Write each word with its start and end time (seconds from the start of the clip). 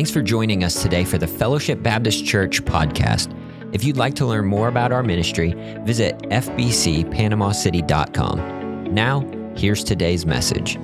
Thanks 0.00 0.10
for 0.10 0.22
joining 0.22 0.64
us 0.64 0.80
today 0.80 1.04
for 1.04 1.18
the 1.18 1.26
Fellowship 1.26 1.82
Baptist 1.82 2.24
Church 2.24 2.64
podcast. 2.64 3.36
If 3.74 3.84
you'd 3.84 3.98
like 3.98 4.14
to 4.14 4.24
learn 4.24 4.46
more 4.46 4.68
about 4.68 4.92
our 4.92 5.02
ministry, 5.02 5.52
visit 5.84 6.18
fbcpanamacity.com. 6.30 8.94
Now, 8.94 9.20
here's 9.54 9.84
today's 9.84 10.24
message. 10.24 10.78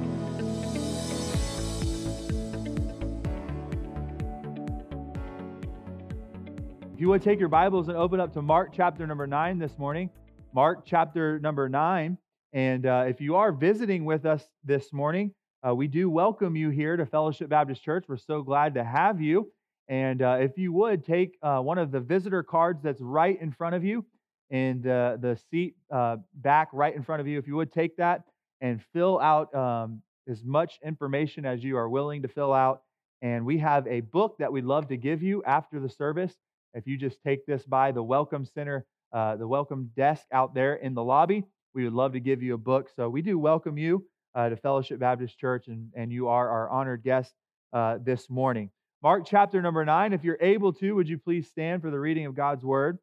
If 6.93 7.01
you 7.01 7.09
would 7.09 7.23
take 7.23 7.41
your 7.41 7.49
Bibles 7.49 7.89
and 7.89 7.97
open 7.97 8.21
up 8.21 8.35
to 8.35 8.43
Mark 8.43 8.75
chapter 8.75 9.07
number 9.07 9.27
nine 9.27 9.59
this 9.59 9.79
morning, 9.79 10.11
Mark 10.53 10.85
chapter 10.85 11.41
number 11.41 11.71
nine. 11.71 12.19
And 12.53 12.85
uh, 12.85 13.07
if 13.09 13.23
you 13.23 13.37
are 13.37 13.51
visiting 13.51 14.05
with 14.05 14.27
us 14.27 14.47
this 14.63 14.93
morning, 14.93 15.33
uh, 15.67 15.75
we 15.75 15.89
do 15.89 16.09
welcome 16.09 16.55
you 16.55 16.71
here 16.71 16.97
to 16.97 17.05
Fellowship 17.07 17.49
Baptist 17.49 17.83
Church. 17.83 18.05
We're 18.09 18.19
so 18.19 18.43
glad 18.43 18.75
to 18.75 18.85
have 18.85 19.21
you. 19.21 19.51
And 19.89 20.23
uh, 20.23 20.39
if 20.41 20.57
you 20.57 20.73
would 20.73 21.05
take 21.05 21.39
uh, 21.43 21.59
one 21.61 21.79
of 21.79 21.91
the 21.91 22.01
visitor 22.01 22.43
cards 22.43 22.83
that's 22.83 23.01
right 23.01 23.41
in 23.41 23.53
front 23.53 23.75
of 23.75 23.83
you, 23.83 24.05
and 24.51 24.85
the, 24.85 25.39
seat 25.51 25.75
uh, 25.93 26.19
back 26.35 26.69
right 26.73 26.95
in 26.95 27.03
front 27.03 27.21
of 27.21 27.27
you, 27.27 27.39
if 27.39 27.49
you 27.49 27.57
would 27.57 27.73
take 27.73 27.97
that 27.97 28.23
and 28.61 28.81
fill 28.93 29.19
out 29.19 29.53
um, 29.57 30.03
as 30.29 30.45
much 30.45 30.79
information 30.85 31.45
as 31.45 31.65
you 31.65 31.77
are 31.77 31.89
willing 31.89 32.23
to 32.23 32.29
fill 32.29 32.53
out. 32.53 32.83
And 33.23 33.45
we 33.45 33.59
have 33.59 33.89
a 33.89 34.03
book 34.03 34.37
that 34.39 34.53
we'd 34.53 34.65
love 34.65 34.87
to 34.89 34.97
give 34.97 35.21
you 35.21 35.43
after 35.45 35.81
the 35.81 35.89
service. 35.89 36.35
If 36.75 36.87
you 36.87 36.97
just 36.97 37.21
take 37.23 37.45
this 37.45 37.65
by 37.65 37.91
the 37.91 38.03
Welcome 38.03 38.45
Center, 38.45 38.87
uh, 39.13 39.35
the 39.35 39.49
welcome 39.49 39.91
desk 39.97 40.27
out 40.33 40.55
there 40.55 40.75
in 40.77 40.95
the 40.95 41.03
lobby, 41.03 41.45
we 41.75 41.85
would 41.85 41.93
love 41.93 42.13
to 42.13 42.21
give 42.21 42.43
you 42.43 42.55
a 42.55 42.59
book. 42.59 42.89
So 42.95 43.09
we 43.09 43.23
do 43.23 43.37
welcome 43.39 43.79
you 43.79 44.05
uh, 44.37 44.51
to 44.51 44.57
Fellowship 44.57 45.01
Baptist 45.01 45.39
Church, 45.39 45.67
and, 45.69 45.91
and 45.97 46.13
you 46.13 46.29
are 46.29 46.49
our 46.49 46.69
honored 46.69 47.03
guest 47.03 47.33
uh, 47.73 47.99
this 48.05 48.29
morning. 48.29 48.71
Mark 49.03 49.25
chapter 49.27 49.63
number 49.63 49.85
nine. 49.85 50.13
If 50.13 50.25
you're 50.25 50.39
able 50.41 50.73
to, 50.75 50.93
would 50.93 51.09
you 51.09 51.19
please 51.19 51.49
stand 51.49 51.81
for 51.81 51.91
the 51.91 51.99
reading 51.99 52.27
of 52.27 52.35
God's 52.35 52.65
word? 52.65 52.99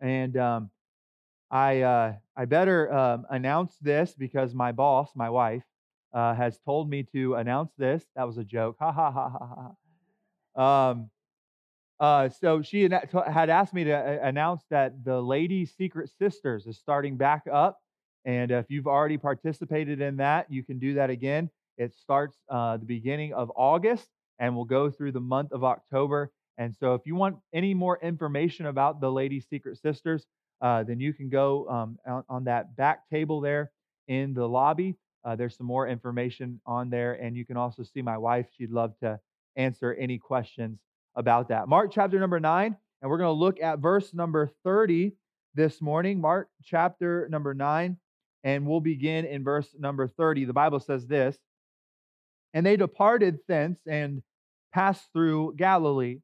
And 0.00 0.36
um, 0.36 0.70
I 1.50 1.82
uh, 1.82 2.14
I 2.36 2.44
better 2.46 2.92
um, 2.92 3.26
announce 3.30 3.76
this 3.80 4.14
because 4.18 4.54
my 4.54 4.72
boss, 4.72 5.10
my 5.14 5.30
wife, 5.30 5.62
uh, 6.12 6.34
has 6.34 6.58
told 6.58 6.90
me 6.90 7.04
to 7.12 7.36
announce 7.36 7.72
this. 7.78 8.04
That 8.16 8.26
was 8.26 8.36
a 8.36 8.44
joke. 8.44 8.76
Ha 8.80 8.90
ha 8.90 9.10
ha 9.12 9.30
ha 9.30 9.72
ha. 10.56 10.90
Um, 10.90 11.10
uh, 12.00 12.28
so 12.28 12.60
she 12.60 12.82
had 12.82 13.50
asked 13.50 13.72
me 13.72 13.84
to 13.84 13.92
uh, 13.92 14.26
announce 14.26 14.62
that 14.70 15.04
the 15.04 15.20
Lady 15.20 15.64
Secret 15.64 16.10
Sisters 16.18 16.66
is 16.66 16.76
starting 16.76 17.16
back 17.16 17.44
up 17.50 17.78
and 18.24 18.50
if 18.50 18.66
you've 18.68 18.86
already 18.86 19.18
participated 19.18 20.00
in 20.00 20.16
that, 20.16 20.50
you 20.50 20.62
can 20.62 20.78
do 20.78 20.94
that 20.94 21.10
again. 21.10 21.50
It 21.76 21.94
starts 21.94 22.36
uh, 22.48 22.76
the 22.76 22.86
beginning 22.86 23.34
of 23.34 23.50
August 23.56 24.08
and 24.38 24.54
will 24.54 24.64
go 24.64 24.90
through 24.90 25.12
the 25.12 25.20
month 25.20 25.52
of 25.52 25.64
October. 25.64 26.32
And 26.56 26.74
so, 26.74 26.94
if 26.94 27.02
you 27.04 27.16
want 27.16 27.36
any 27.52 27.74
more 27.74 27.98
information 28.00 28.66
about 28.66 29.00
the 29.00 29.10
Lady 29.10 29.40
Secret 29.40 29.76
Sisters, 29.78 30.26
uh, 30.60 30.84
then 30.84 31.00
you 31.00 31.12
can 31.12 31.28
go 31.28 31.68
um, 31.68 31.98
on, 32.06 32.24
on, 32.28 32.44
that 32.44 32.76
back 32.76 33.08
table 33.10 33.40
there 33.40 33.72
in 34.08 34.32
the 34.34 34.48
lobby. 34.48 34.94
Uh, 35.24 35.34
there's 35.34 35.56
some 35.56 35.66
more 35.66 35.88
information 35.88 36.60
on 36.64 36.90
there. 36.90 37.14
And 37.14 37.36
you 37.36 37.44
can 37.44 37.56
also 37.56 37.82
see 37.82 38.02
my 38.02 38.16
wife. 38.16 38.46
She'd 38.56 38.70
love 38.70 38.94
to 39.02 39.18
answer 39.56 39.94
any 39.94 40.16
questions 40.16 40.78
about 41.16 41.48
that. 41.48 41.68
Mark 41.68 41.90
chapter 41.92 42.20
number 42.20 42.38
nine, 42.38 42.76
and 43.02 43.10
we're 43.10 43.18
going 43.18 43.34
to 43.34 43.40
look 43.40 43.60
at 43.60 43.80
verse 43.80 44.14
number 44.14 44.50
30 44.62 45.12
this 45.54 45.80
morning. 45.80 46.20
Mark 46.20 46.48
chapter 46.62 47.28
number 47.30 47.52
nine 47.52 47.96
and 48.44 48.66
we'll 48.66 48.80
begin 48.80 49.24
in 49.24 49.42
verse 49.42 49.74
number 49.78 50.06
30. 50.06 50.44
The 50.44 50.52
Bible 50.52 50.78
says 50.78 51.06
this 51.06 51.36
And 52.52 52.64
they 52.64 52.76
departed 52.76 53.38
thence 53.48 53.80
and 53.86 54.22
passed 54.72 55.12
through 55.12 55.54
Galilee. 55.56 56.18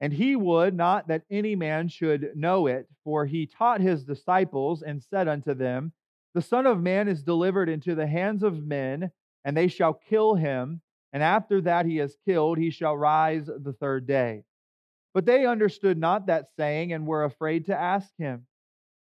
And 0.00 0.12
he 0.12 0.36
would 0.36 0.74
not 0.74 1.08
that 1.08 1.22
any 1.30 1.56
man 1.56 1.88
should 1.88 2.32
know 2.34 2.66
it, 2.66 2.88
for 3.04 3.26
he 3.26 3.46
taught 3.46 3.80
his 3.80 4.04
disciples 4.04 4.82
and 4.82 5.02
said 5.02 5.28
unto 5.28 5.54
them, 5.54 5.92
The 6.34 6.42
Son 6.42 6.66
of 6.66 6.82
Man 6.82 7.08
is 7.08 7.22
delivered 7.22 7.68
into 7.68 7.94
the 7.94 8.06
hands 8.06 8.42
of 8.42 8.64
men, 8.64 9.10
and 9.44 9.56
they 9.56 9.68
shall 9.68 9.94
kill 9.94 10.34
him. 10.34 10.80
And 11.12 11.22
after 11.22 11.60
that 11.62 11.86
he 11.86 12.00
is 12.00 12.16
killed, 12.26 12.58
he 12.58 12.70
shall 12.70 12.96
rise 12.96 13.46
the 13.46 13.72
third 13.72 14.06
day. 14.06 14.44
But 15.14 15.26
they 15.26 15.46
understood 15.46 15.96
not 15.96 16.26
that 16.26 16.48
saying 16.56 16.92
and 16.92 17.06
were 17.06 17.24
afraid 17.24 17.66
to 17.66 17.78
ask 17.78 18.10
him. 18.18 18.46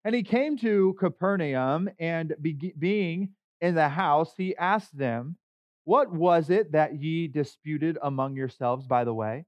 And 0.05 0.15
he 0.15 0.23
came 0.23 0.59
to 0.59 0.95
Capernaum, 0.99 1.89
and 1.99 2.35
be- 2.41 2.75
being 2.79 3.31
in 3.61 3.75
the 3.75 3.89
house, 3.89 4.35
he 4.37 4.55
asked 4.57 4.97
them, 4.97 5.37
What 5.85 6.13
was 6.13 6.51
it 6.51 6.73
that 6.73 7.01
ye 7.01 7.27
disputed 7.27 7.97
among 8.03 8.37
yourselves 8.37 8.87
by 8.87 9.05
the 9.05 9.15
way? 9.15 9.47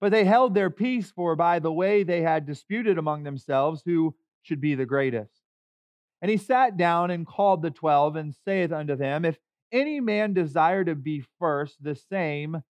But 0.00 0.12
they 0.12 0.24
held 0.24 0.54
their 0.54 0.70
peace, 0.70 1.10
for 1.10 1.34
by 1.36 1.58
the 1.58 1.72
way 1.72 2.02
they 2.02 2.22
had 2.22 2.46
disputed 2.46 2.98
among 2.98 3.22
themselves 3.22 3.82
who 3.84 4.14
should 4.42 4.60
be 4.60 4.74
the 4.74 4.86
greatest. 4.86 5.40
And 6.22 6.30
he 6.30 6.36
sat 6.36 6.76
down 6.76 7.10
and 7.10 7.26
called 7.26 7.62
the 7.62 7.70
twelve, 7.70 8.16
and 8.16 8.34
saith 8.34 8.72
unto 8.72 8.96
them, 8.96 9.24
If 9.24 9.38
any 9.72 10.00
man 10.00 10.34
desire 10.34 10.84
to 10.84 10.94
be 10.94 11.24
first, 11.38 11.82
the 11.82 11.94
same 11.94 12.62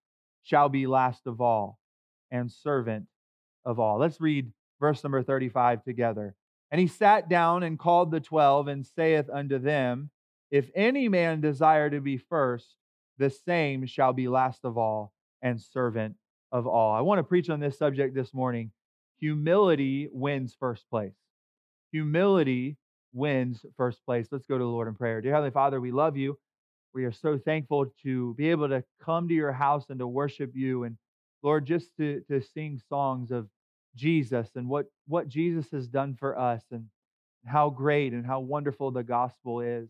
shall 0.43 0.69
be 0.69 0.87
last 0.87 1.27
of 1.27 1.41
all, 1.41 1.79
and 2.31 2.51
servant 2.51 3.07
of 3.65 3.81
all. 3.81 3.99
Let's 3.99 4.21
read 4.21 4.53
verse 4.79 5.03
number 5.03 5.23
35 5.23 5.83
together. 5.85 6.35
And 6.71 6.81
he 6.81 6.87
sat 6.87 7.29
down 7.29 7.63
and 7.63 7.79
called 7.79 8.11
the 8.11 8.21
twelve 8.21 8.69
and 8.69 8.87
saith 8.87 9.29
unto 9.33 9.59
them, 9.59 10.11
If 10.51 10.71
any 10.75 11.09
man 11.09 11.41
desire 11.41 11.91
to 11.91 12.01
be 12.01 12.17
first, 12.17 12.77
the 13.19 13.31
same 13.31 13.87
shall 13.87 14.13
be 14.13 14.29
last 14.29 14.65
of 14.65 14.79
all 14.79 15.13
and 15.43 15.61
servant 15.61 16.17
of 16.53 16.67
all. 16.67 16.95
I 16.95 17.01
want 17.01 17.19
to 17.19 17.25
preach 17.25 17.51
on 17.51 17.61
this 17.61 17.79
subject 17.79 18.15
this 18.15 18.33
morning. 18.33 18.71
Humility 19.19 20.09
wins 20.13 20.57
first 20.59 20.89
place. 20.91 21.15
Humility 21.93 22.77
wins 23.13 23.65
first 23.77 24.05
place. 24.07 24.29
Let's 24.31 24.47
go 24.47 24.57
to 24.57 24.65
the 24.65 24.71
Lord 24.71 24.89
in 24.89 24.95
prayer. 24.95 25.21
Dear 25.21 25.33
Heavenly 25.33 25.51
Father, 25.51 25.81
we 25.81 25.91
love 25.91 26.17
you. 26.17 26.39
We 26.95 27.05
are 27.05 27.13
so 27.13 27.39
thankful 27.39 27.93
to 28.03 28.35
be 28.35 28.51
able 28.51 28.69
to 28.69 28.83
come 29.03 29.29
to 29.29 29.35
your 29.35 29.53
house 29.53 29.91
and 29.91 29.99
to 29.99 30.07
worship 30.07 30.53
you. 30.55 30.85
And 30.85 30.97
Lord, 31.43 31.67
just 31.67 31.97
to, 31.99 32.23
to 32.29 32.41
sing 32.41 32.81
songs 32.89 33.31
of 33.31 33.49
Jesus 33.97 34.49
and 34.55 34.69
what, 34.69 34.87
what 35.07 35.29
Jesus 35.29 35.67
has 35.73 35.89
done 35.89 36.17
for 36.19 36.39
us 36.39 36.63
and 36.71 36.87
how 37.47 37.71
great 37.71 38.13
and 38.13 38.27
how 38.27 38.41
wonderful 38.41 38.91
the 38.91 39.03
gospel 39.03 39.61
is. 39.61 39.89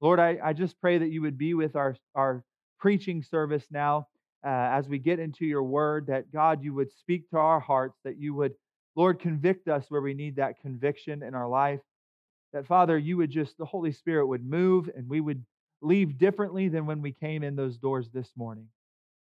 Lord, 0.00 0.18
I, 0.18 0.38
I 0.42 0.52
just 0.52 0.80
pray 0.80 0.98
that 0.98 1.10
you 1.10 1.22
would 1.22 1.36
be 1.36 1.54
with 1.54 1.76
our, 1.76 1.96
our 2.14 2.42
preaching 2.78 3.22
service 3.22 3.66
now 3.70 4.08
uh, 4.44 4.48
as 4.48 4.88
we 4.88 4.98
get 4.98 5.18
into 5.18 5.44
your 5.44 5.62
word, 5.62 6.06
that 6.06 6.32
God, 6.32 6.64
you 6.64 6.72
would 6.74 6.90
speak 6.90 7.28
to 7.30 7.36
our 7.36 7.60
hearts, 7.60 7.98
that 8.04 8.18
you 8.18 8.34
would, 8.34 8.54
Lord, 8.96 9.20
convict 9.20 9.68
us 9.68 9.84
where 9.90 10.00
we 10.00 10.14
need 10.14 10.36
that 10.36 10.60
conviction 10.60 11.22
in 11.22 11.34
our 11.34 11.48
life. 11.48 11.80
That, 12.52 12.66
Father, 12.66 12.96
you 12.96 13.18
would 13.18 13.30
just, 13.30 13.58
the 13.58 13.66
Holy 13.66 13.92
Spirit 13.92 14.26
would 14.26 14.44
move 14.44 14.90
and 14.96 15.08
we 15.08 15.20
would 15.20 15.44
leave 15.82 16.18
differently 16.18 16.68
than 16.68 16.86
when 16.86 17.02
we 17.02 17.12
came 17.12 17.42
in 17.42 17.54
those 17.54 17.76
doors 17.76 18.08
this 18.12 18.30
morning. 18.36 18.66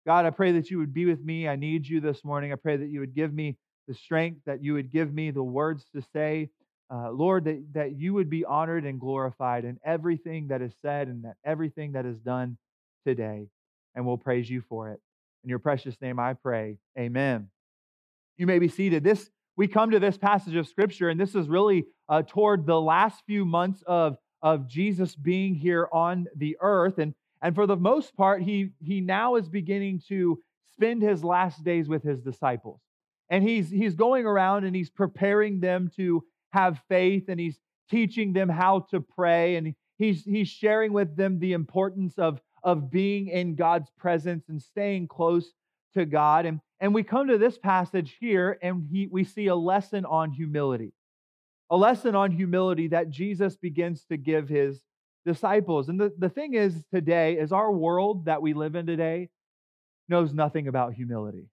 God, 0.05 0.25
I 0.25 0.29
pray 0.29 0.53
that 0.53 0.69
you 0.69 0.77
would 0.77 0.93
be 0.93 1.05
with 1.05 1.23
me. 1.23 1.47
I 1.47 1.55
need 1.55 1.87
you 1.87 1.99
this 1.99 2.23
morning. 2.23 2.53
I 2.53 2.55
pray 2.55 2.77
that 2.77 2.89
you 2.89 2.99
would 2.99 3.15
give 3.15 3.33
me 3.33 3.57
the 3.89 3.95
strength, 3.95 4.41
that 4.45 4.63
you 4.63 4.75
would 4.75 4.91
give 4.91 5.11
me 5.11 5.31
the 5.31 5.43
words 5.43 5.83
to 5.95 6.01
say. 6.13 6.49
Uh, 6.91 7.11
Lord, 7.11 7.43
that, 7.45 7.65
that 7.73 7.97
you 7.97 8.13
would 8.13 8.29
be 8.29 8.45
honored 8.45 8.85
and 8.85 8.99
glorified 8.99 9.65
in 9.65 9.79
everything 9.83 10.47
that 10.49 10.61
is 10.61 10.73
said 10.81 11.07
and 11.07 11.23
that 11.25 11.35
everything 11.43 11.93
that 11.93 12.05
is 12.05 12.19
done 12.19 12.57
today. 13.05 13.47
And 13.95 14.05
we'll 14.05 14.17
praise 14.17 14.47
you 14.49 14.61
for 14.69 14.91
it. 14.91 15.01
In 15.43 15.49
your 15.49 15.59
precious 15.59 15.99
name 16.01 16.19
I 16.19 16.33
pray. 16.33 16.77
Amen. 16.97 17.49
You 18.37 18.45
may 18.45 18.59
be 18.59 18.67
seated. 18.67 19.03
This 19.03 19.29
we 19.57 19.67
come 19.67 19.91
to 19.91 19.99
this 19.99 20.17
passage 20.17 20.55
of 20.55 20.67
scripture, 20.67 21.09
and 21.09 21.19
this 21.19 21.35
is 21.35 21.49
really 21.49 21.85
uh, 22.07 22.21
toward 22.25 22.65
the 22.65 22.79
last 22.79 23.23
few 23.25 23.43
months 23.43 23.83
of, 23.87 24.17
of 24.41 24.67
Jesus 24.67 25.15
being 25.15 25.53
here 25.55 25.89
on 25.91 26.27
the 26.35 26.57
earth. 26.61 26.99
And, 26.99 27.13
and 27.41 27.55
for 27.55 27.67
the 27.67 27.75
most 27.75 28.15
part, 28.15 28.41
he, 28.41 28.69
he 28.79 29.01
now 29.01 29.35
is 29.35 29.49
beginning 29.49 30.01
to 30.07 30.39
spend 30.73 31.01
his 31.01 31.23
last 31.23 31.63
days 31.63 31.89
with 31.89 32.03
his 32.03 32.21
disciples 32.21 32.79
and 33.29 33.43
he's 33.43 33.69
he's 33.69 33.95
going 33.95 34.25
around 34.25 34.63
and 34.65 34.75
he's 34.75 34.89
preparing 34.89 35.59
them 35.59 35.91
to 35.95 36.23
have 36.51 36.81
faith 36.89 37.25
and 37.27 37.39
he's 37.39 37.59
teaching 37.89 38.33
them 38.33 38.49
how 38.49 38.81
to 38.91 38.99
pray 38.99 39.55
and 39.55 39.75
he's 39.97 40.23
he's 40.23 40.47
sharing 40.47 40.93
with 40.93 41.15
them 41.15 41.39
the 41.39 41.53
importance 41.53 42.17
of 42.17 42.41
of 42.63 42.91
being 42.91 43.27
in 43.27 43.55
God's 43.55 43.89
presence 43.97 44.49
and 44.49 44.61
staying 44.61 45.07
close 45.07 45.53
to 45.93 46.05
God. 46.05 46.45
And 46.45 46.59
and 46.79 46.93
we 46.93 47.03
come 47.03 47.27
to 47.27 47.37
this 47.37 47.57
passage 47.57 48.17
here 48.19 48.57
and 48.61 48.87
he, 48.89 49.07
we 49.07 49.23
see 49.23 49.47
a 49.47 49.55
lesson 49.55 50.05
on 50.05 50.31
humility 50.31 50.93
a 51.69 51.77
lesson 51.77 52.15
on 52.15 52.31
humility 52.31 52.87
that 52.87 53.09
Jesus 53.09 53.55
begins 53.55 54.03
to 54.05 54.17
give 54.17 54.49
his 54.49 54.81
disciples. 55.25 55.89
And 55.89 55.99
the, 55.99 56.11
the 56.17 56.29
thing 56.29 56.55
is 56.55 56.73
today 56.91 57.37
is 57.37 57.51
our 57.51 57.71
world 57.71 58.25
that 58.25 58.41
we 58.41 58.53
live 58.53 58.75
in 58.75 58.87
today 58.87 59.29
knows 60.07 60.33
nothing 60.33 60.67
about 60.67 60.93
humility 60.93 61.49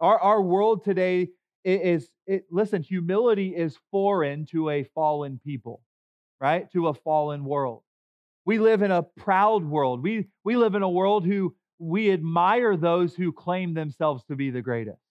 our, 0.00 0.18
our 0.18 0.42
world 0.42 0.84
today 0.84 1.28
is, 1.64 2.08
it, 2.26 2.46
listen, 2.50 2.82
humility 2.82 3.54
is 3.54 3.78
foreign 3.90 4.46
to 4.46 4.70
a 4.70 4.84
fallen 4.94 5.40
people, 5.44 5.82
right? 6.40 6.70
To 6.72 6.88
a 6.88 6.94
fallen 6.94 7.44
world. 7.44 7.82
We 8.44 8.58
live 8.58 8.82
in 8.82 8.92
a 8.92 9.02
proud 9.02 9.64
world. 9.64 10.02
We, 10.02 10.28
we 10.44 10.56
live 10.56 10.74
in 10.74 10.82
a 10.82 10.88
world 10.88 11.26
who, 11.26 11.54
we 11.78 12.10
admire 12.12 12.76
those 12.76 13.14
who 13.14 13.32
claim 13.32 13.74
themselves 13.74 14.24
to 14.26 14.36
be 14.36 14.50
the 14.50 14.62
greatest, 14.62 15.02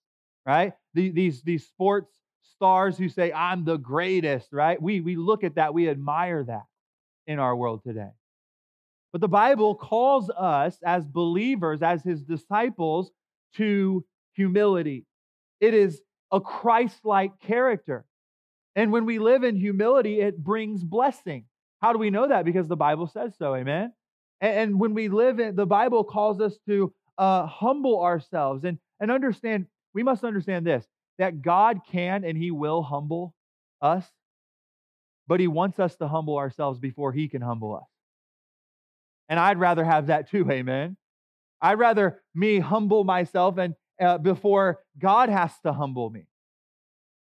right? 0.46 0.74
These, 0.94 1.42
these 1.44 1.68
sports 1.68 2.12
stars 2.56 2.98
who 2.98 3.10
say, 3.10 3.34
I'm 3.34 3.66
the 3.66 3.78
greatest, 3.78 4.50
right? 4.54 4.82
We, 4.82 5.02
we 5.02 5.16
look 5.16 5.44
at 5.44 5.56
that, 5.56 5.74
we 5.74 5.90
admire 5.90 6.44
that 6.46 6.64
in 7.28 7.40
our 7.40 7.56
world 7.56 7.84
today. 7.84 8.12
But 9.12 9.22
the 9.22 9.28
Bible 9.28 9.76
calls 9.76 10.30
us 10.30 10.78
as 10.86 11.06
believers, 11.06 11.82
as 11.82 12.04
his 12.04 12.22
disciples, 12.22 13.12
to 13.56 14.06
humility. 14.36 15.06
It 15.60 15.74
is 15.74 16.02
a 16.32 16.42
Christ 16.42 17.00
like 17.04 17.40
character. 17.40 18.06
And 18.76 18.92
when 18.92 19.06
we 19.06 19.20
live 19.20 19.44
in 19.44 19.56
humility, 19.56 20.20
it 20.20 20.38
brings 20.44 20.84
blessing. 20.84 21.46
How 21.82 21.94
do 21.94 22.00
we 22.00 22.10
know 22.10 22.28
that? 22.28 22.46
Because 22.46 22.68
the 22.68 22.76
Bible 22.76 23.08
says 23.08 23.34
so, 23.38 23.56
amen? 23.56 23.94
And 24.42 24.80
when 24.80 24.94
we 24.94 25.08
live 25.08 25.40
in, 25.40 25.56
the 25.56 25.66
Bible 25.66 26.04
calls 26.04 26.42
us 26.42 26.58
to 26.68 26.94
uh, 27.18 27.46
humble 27.46 28.02
ourselves 28.02 28.64
and, 28.66 28.78
and 29.00 29.10
understand, 29.10 29.68
we 29.94 30.04
must 30.04 30.24
understand 30.24 30.66
this 30.66 30.86
that 31.18 31.42
God 31.42 31.80
can 31.90 32.26
and 32.26 32.38
He 32.38 32.52
will 32.52 32.84
humble 32.84 33.34
us, 33.82 34.06
but 35.28 35.40
He 35.40 35.48
wants 35.48 35.80
us 35.80 35.96
to 35.98 36.08
humble 36.10 36.38
ourselves 36.38 36.78
before 36.78 37.14
He 37.14 37.30
can 37.30 37.42
humble 37.42 37.76
us. 37.76 37.88
And 39.30 39.40
I'd 39.40 39.58
rather 39.58 39.86
have 39.86 40.08
that 40.08 40.30
too, 40.30 40.50
amen. 40.52 40.98
I'd 41.62 41.80
rather 41.80 42.22
me 42.36 42.60
humble 42.60 43.06
myself 43.06 43.58
and 43.58 43.76
uh, 44.00 44.18
before 44.18 44.80
God 45.00 45.30
has 45.30 45.52
to 45.62 45.74
humble 45.74 46.10
me. 46.10 46.28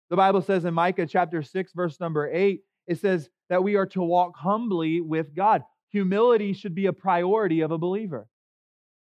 The 0.09 0.15
Bible 0.15 0.41
says 0.41 0.65
in 0.65 0.73
Micah 0.73 1.05
chapter 1.05 1.43
6, 1.43 1.71
verse 1.73 1.99
number 1.99 2.29
8, 2.31 2.61
it 2.87 2.99
says 2.99 3.29
that 3.49 3.63
we 3.63 3.75
are 3.75 3.85
to 3.87 4.01
walk 4.01 4.35
humbly 4.35 5.01
with 5.01 5.35
God. 5.35 5.63
Humility 5.91 6.53
should 6.53 6.73
be 6.73 6.87
a 6.87 6.93
priority 6.93 7.61
of 7.61 7.71
a 7.71 7.77
believer, 7.77 8.27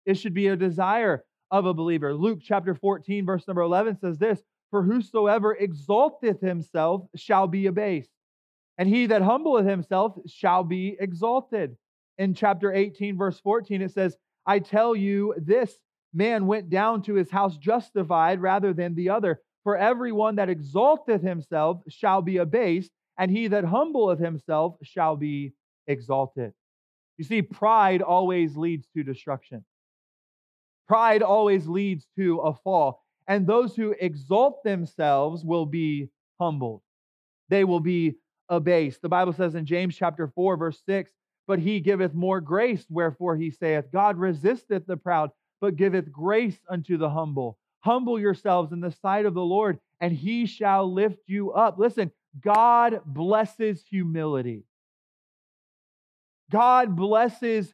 it 0.04 0.14
should 0.14 0.34
be 0.34 0.48
a 0.48 0.56
desire 0.56 1.24
of 1.50 1.66
a 1.66 1.74
believer. 1.74 2.14
Luke 2.14 2.40
chapter 2.42 2.74
14, 2.74 3.26
verse 3.26 3.46
number 3.46 3.62
11 3.62 3.98
says 3.98 4.18
this 4.18 4.40
For 4.70 4.82
whosoever 4.82 5.54
exalteth 5.54 6.40
himself 6.40 7.02
shall 7.16 7.46
be 7.46 7.66
abased, 7.66 8.10
and 8.78 8.88
he 8.88 9.06
that 9.06 9.22
humbleth 9.22 9.66
himself 9.66 10.16
shall 10.26 10.64
be 10.64 10.96
exalted. 10.98 11.76
In 12.18 12.34
chapter 12.34 12.72
18, 12.72 13.16
verse 13.16 13.40
14, 13.40 13.80
it 13.80 13.92
says, 13.92 14.16
I 14.44 14.58
tell 14.58 14.94
you 14.94 15.34
this 15.38 15.78
man 16.12 16.46
went 16.46 16.70
down 16.70 17.02
to 17.02 17.14
his 17.14 17.30
house 17.30 17.56
justified 17.56 18.40
rather 18.40 18.72
than 18.72 18.94
the 18.94 19.10
other. 19.10 19.40
For 19.64 19.76
everyone 19.76 20.36
that 20.36 20.48
exalteth 20.48 21.22
himself 21.22 21.82
shall 21.88 22.22
be 22.22 22.38
abased, 22.38 22.90
and 23.18 23.30
he 23.30 23.48
that 23.48 23.64
humbleth 23.64 24.18
himself 24.18 24.76
shall 24.82 25.16
be 25.16 25.52
exalted. 25.86 26.52
You 27.18 27.24
see, 27.24 27.42
pride 27.42 28.00
always 28.00 28.56
leads 28.56 28.88
to 28.96 29.02
destruction. 29.02 29.64
Pride 30.88 31.22
always 31.22 31.66
leads 31.68 32.06
to 32.16 32.38
a 32.38 32.54
fall. 32.54 33.04
And 33.28 33.46
those 33.46 33.76
who 33.76 33.94
exalt 34.00 34.64
themselves 34.64 35.44
will 35.44 35.66
be 35.66 36.08
humbled. 36.40 36.80
They 37.48 37.64
will 37.64 37.80
be 37.80 38.14
abased. 38.48 39.02
The 39.02 39.08
Bible 39.08 39.32
says 39.32 39.54
in 39.54 39.66
James 39.66 39.94
chapter 39.94 40.28
4, 40.34 40.56
verse 40.56 40.80
6, 40.86 41.12
but 41.46 41.58
he 41.58 41.80
giveth 41.80 42.14
more 42.14 42.40
grace, 42.40 42.86
wherefore 42.88 43.36
he 43.36 43.50
saith, 43.50 43.92
God 43.92 44.18
resisteth 44.18 44.86
the 44.86 44.96
proud, 44.96 45.30
but 45.60 45.76
giveth 45.76 46.10
grace 46.10 46.58
unto 46.68 46.96
the 46.96 47.10
humble. 47.10 47.58
Humble 47.80 48.18
yourselves 48.18 48.72
in 48.72 48.80
the 48.80 48.90
sight 48.90 49.26
of 49.26 49.34
the 49.34 49.44
Lord, 49.44 49.78
and 50.00 50.12
he 50.12 50.46
shall 50.46 50.92
lift 50.92 51.18
you 51.26 51.52
up. 51.52 51.78
Listen, 51.78 52.10
God 52.40 53.00
blesses 53.04 53.82
humility. 53.88 54.64
God 56.50 56.96
blesses 56.96 57.72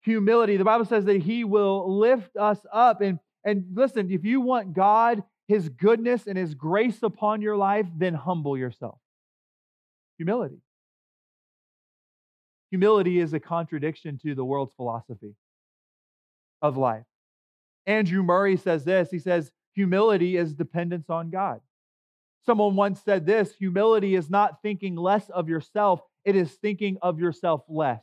humility. 0.00 0.56
The 0.56 0.64
Bible 0.64 0.84
says 0.84 1.04
that 1.06 1.22
he 1.22 1.44
will 1.44 1.98
lift 1.98 2.36
us 2.36 2.58
up. 2.72 3.00
And, 3.00 3.18
and 3.44 3.64
listen, 3.74 4.10
if 4.10 4.24
you 4.24 4.40
want 4.40 4.74
God, 4.74 5.22
his 5.48 5.68
goodness, 5.68 6.26
and 6.26 6.36
his 6.36 6.54
grace 6.54 7.02
upon 7.02 7.42
your 7.42 7.56
life, 7.56 7.86
then 7.96 8.14
humble 8.14 8.56
yourself. 8.56 8.98
Humility. 10.18 10.58
Humility 12.70 13.18
is 13.18 13.32
a 13.32 13.40
contradiction 13.40 14.18
to 14.24 14.34
the 14.34 14.44
world's 14.44 14.72
philosophy 14.76 15.34
of 16.60 16.76
life. 16.76 17.04
Andrew 17.88 18.22
Murray 18.22 18.56
says 18.56 18.84
this 18.84 19.10
he 19.10 19.18
says, 19.18 19.50
humility 19.72 20.36
is 20.36 20.52
dependence 20.52 21.08
on 21.10 21.30
God. 21.30 21.60
Someone 22.44 22.76
once 22.76 23.00
said 23.02 23.26
this 23.26 23.52
humility 23.52 24.14
is 24.14 24.30
not 24.30 24.62
thinking 24.62 24.94
less 24.94 25.28
of 25.30 25.48
yourself, 25.48 26.00
it 26.24 26.36
is 26.36 26.52
thinking 26.52 26.98
of 27.02 27.18
yourself 27.18 27.62
less. 27.68 28.02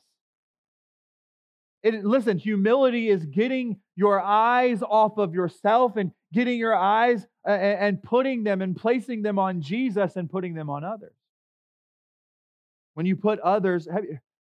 It, 1.84 2.04
listen, 2.04 2.40
humility 2.40 3.10
is 3.10 3.26
getting 3.28 3.78
your 3.96 4.20
eyes 4.20 4.82
off 4.82 5.20
of 5.20 5.36
yourself 5.36 5.98
and 5.98 6.12
getting 6.34 6.58
your 6.58 6.76
eyes 6.76 7.28
uh, 7.48 7.52
and 7.52 8.02
putting 8.02 8.44
them 8.44 8.64
and 8.64 8.76
placing 8.76 9.22
them 9.22 9.38
on 9.38 9.62
Jesus 9.62 10.16
and 10.16 10.28
putting 10.28 10.56
them 10.56 10.68
on 10.68 10.84
others. 10.84 11.14
When 12.96 13.06
you 13.06 13.16
put 13.16 13.40
others, 13.40 13.88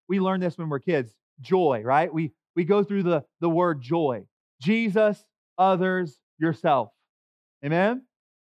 we 0.09 0.19
learn 0.19 0.39
this 0.39 0.57
when 0.57 0.69
we're 0.69 0.79
kids 0.79 1.13
joy, 1.39 1.81
right? 1.83 2.11
We, 2.11 2.31
we 2.55 2.63
go 2.63 2.83
through 2.83 3.03
the, 3.03 3.23
the 3.41 3.49
word 3.49 3.79
joy. 3.79 4.23
Jesus, 4.59 5.23
others, 5.57 6.19
yourself. 6.37 6.89
Amen? 7.63 8.03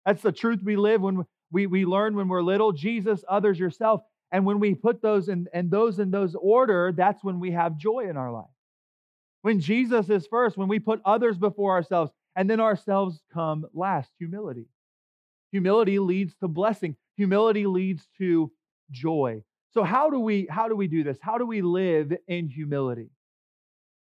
That's 0.06 0.22
the 0.22 0.32
truth 0.32 0.62
we 0.64 0.76
live 0.76 1.02
when 1.02 1.26
we, 1.52 1.68
we 1.68 1.86
learn 1.86 2.16
when 2.16 2.28
we're 2.28 2.42
little 2.42 2.72
Jesus, 2.72 3.24
others, 3.28 3.60
yourself. 3.60 4.02
And 4.32 4.46
when 4.46 4.60
we 4.60 4.76
put 4.76 5.02
those 5.02 5.30
in 5.30 5.48
and 5.54 5.72
those 5.72 6.00
in 6.00 6.12
those 6.12 6.36
order, 6.36 6.94
that's 6.96 7.24
when 7.24 7.40
we 7.40 7.52
have 7.52 7.78
joy 7.78 8.08
in 8.10 8.18
our 8.18 8.32
life. 8.32 8.46
When 9.42 9.60
Jesus 9.60 10.10
is 10.10 10.28
first, 10.28 10.58
when 10.58 10.68
we 10.68 10.80
put 10.80 11.02
others 11.06 11.38
before 11.38 11.72
ourselves, 11.72 12.12
and 12.36 12.50
then 12.50 12.60
ourselves 12.60 13.20
come 13.34 13.66
last, 13.74 14.12
humility. 14.20 14.68
Humility 15.52 16.00
leads 16.00 16.36
to 16.36 16.48
blessing. 16.48 16.96
Humility 17.18 17.66
leads 17.66 18.08
to 18.20 18.52
joy. 18.92 19.44
So 19.74 19.84
how 19.84 20.10
do 20.10 20.20
we 20.20 20.48
how 20.50 20.68
do 20.68 20.76
we 20.76 20.88
do 20.88 21.04
this? 21.04 21.18
How 21.22 21.38
do 21.38 21.46
we 21.46 21.62
live 21.62 22.14
in 22.28 22.48
humility? 22.48 23.10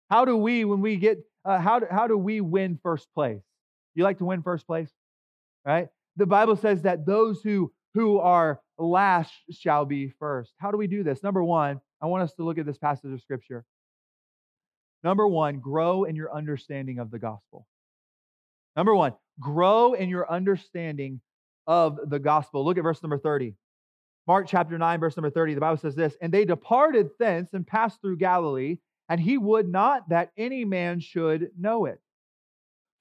How 0.10 0.26
do 0.26 0.36
we 0.38 0.66
when 0.66 0.82
we 0.82 0.98
get 0.98 1.20
uh, 1.46 1.60
how, 1.60 1.80
do, 1.80 1.88
how 1.90 2.08
do 2.08 2.18
we 2.18 2.42
win 2.42 2.80
first 2.82 3.08
place? 3.14 3.42
You 3.96 4.04
like 4.04 4.20
to 4.20 4.26
win 4.26 4.42
first 4.42 4.68
place? 4.68 4.90
Right? 5.66 5.90
The 6.18 6.26
Bible 6.26 6.56
says 6.56 6.84
that 6.84 7.06
those 7.06 7.42
who, 7.42 7.72
who 7.94 8.20
are 8.20 8.60
last 8.78 9.34
shall 9.52 9.86
be 9.86 10.14
first. 10.20 10.54
How 10.58 10.72
do 10.72 10.78
we 10.78 10.88
do 10.88 11.04
this? 11.04 11.24
Number 11.24 11.44
one, 11.44 11.80
I 12.02 12.08
want 12.08 12.24
us 12.24 12.34
to 12.36 12.44
look 12.44 12.58
at 12.58 12.66
this 12.66 12.78
passage 12.78 13.12
of 13.12 13.22
scripture. 13.22 13.64
Number 15.04 15.28
one, 15.28 15.60
grow 15.60 16.04
in 16.04 16.16
your 16.16 16.34
understanding 16.34 17.00
of 17.00 17.12
the 17.12 17.20
gospel. 17.20 17.68
Number 18.76 18.96
one, 18.96 19.14
grow 19.40 19.94
in 19.94 20.10
your 20.10 20.32
understanding 20.32 21.22
of 21.68 21.98
the 22.10 22.20
gospel. 22.20 22.64
Look 22.64 22.78
at 22.78 22.84
verse 22.84 23.02
number 23.02 23.18
30. 23.18 23.56
Mark 24.28 24.48
chapter 24.48 24.78
9, 24.78 25.00
verse 25.00 25.18
number 25.18 25.30
30. 25.30 25.56
The 25.56 25.62
Bible 25.62 25.78
says 25.78 25.96
this 25.96 26.16
And 26.22 26.32
they 26.32 26.46
departed 26.46 27.10
thence 27.20 27.50
and 27.54 27.66
passed 27.66 28.00
through 28.02 28.18
Galilee, 28.18 28.78
and 29.12 29.20
he 29.20 29.38
would 29.38 29.68
not 29.68 30.08
that 30.08 30.32
any 30.38 30.64
man 30.64 31.02
should 31.02 31.52
know 31.60 31.84
it. 31.84 32.00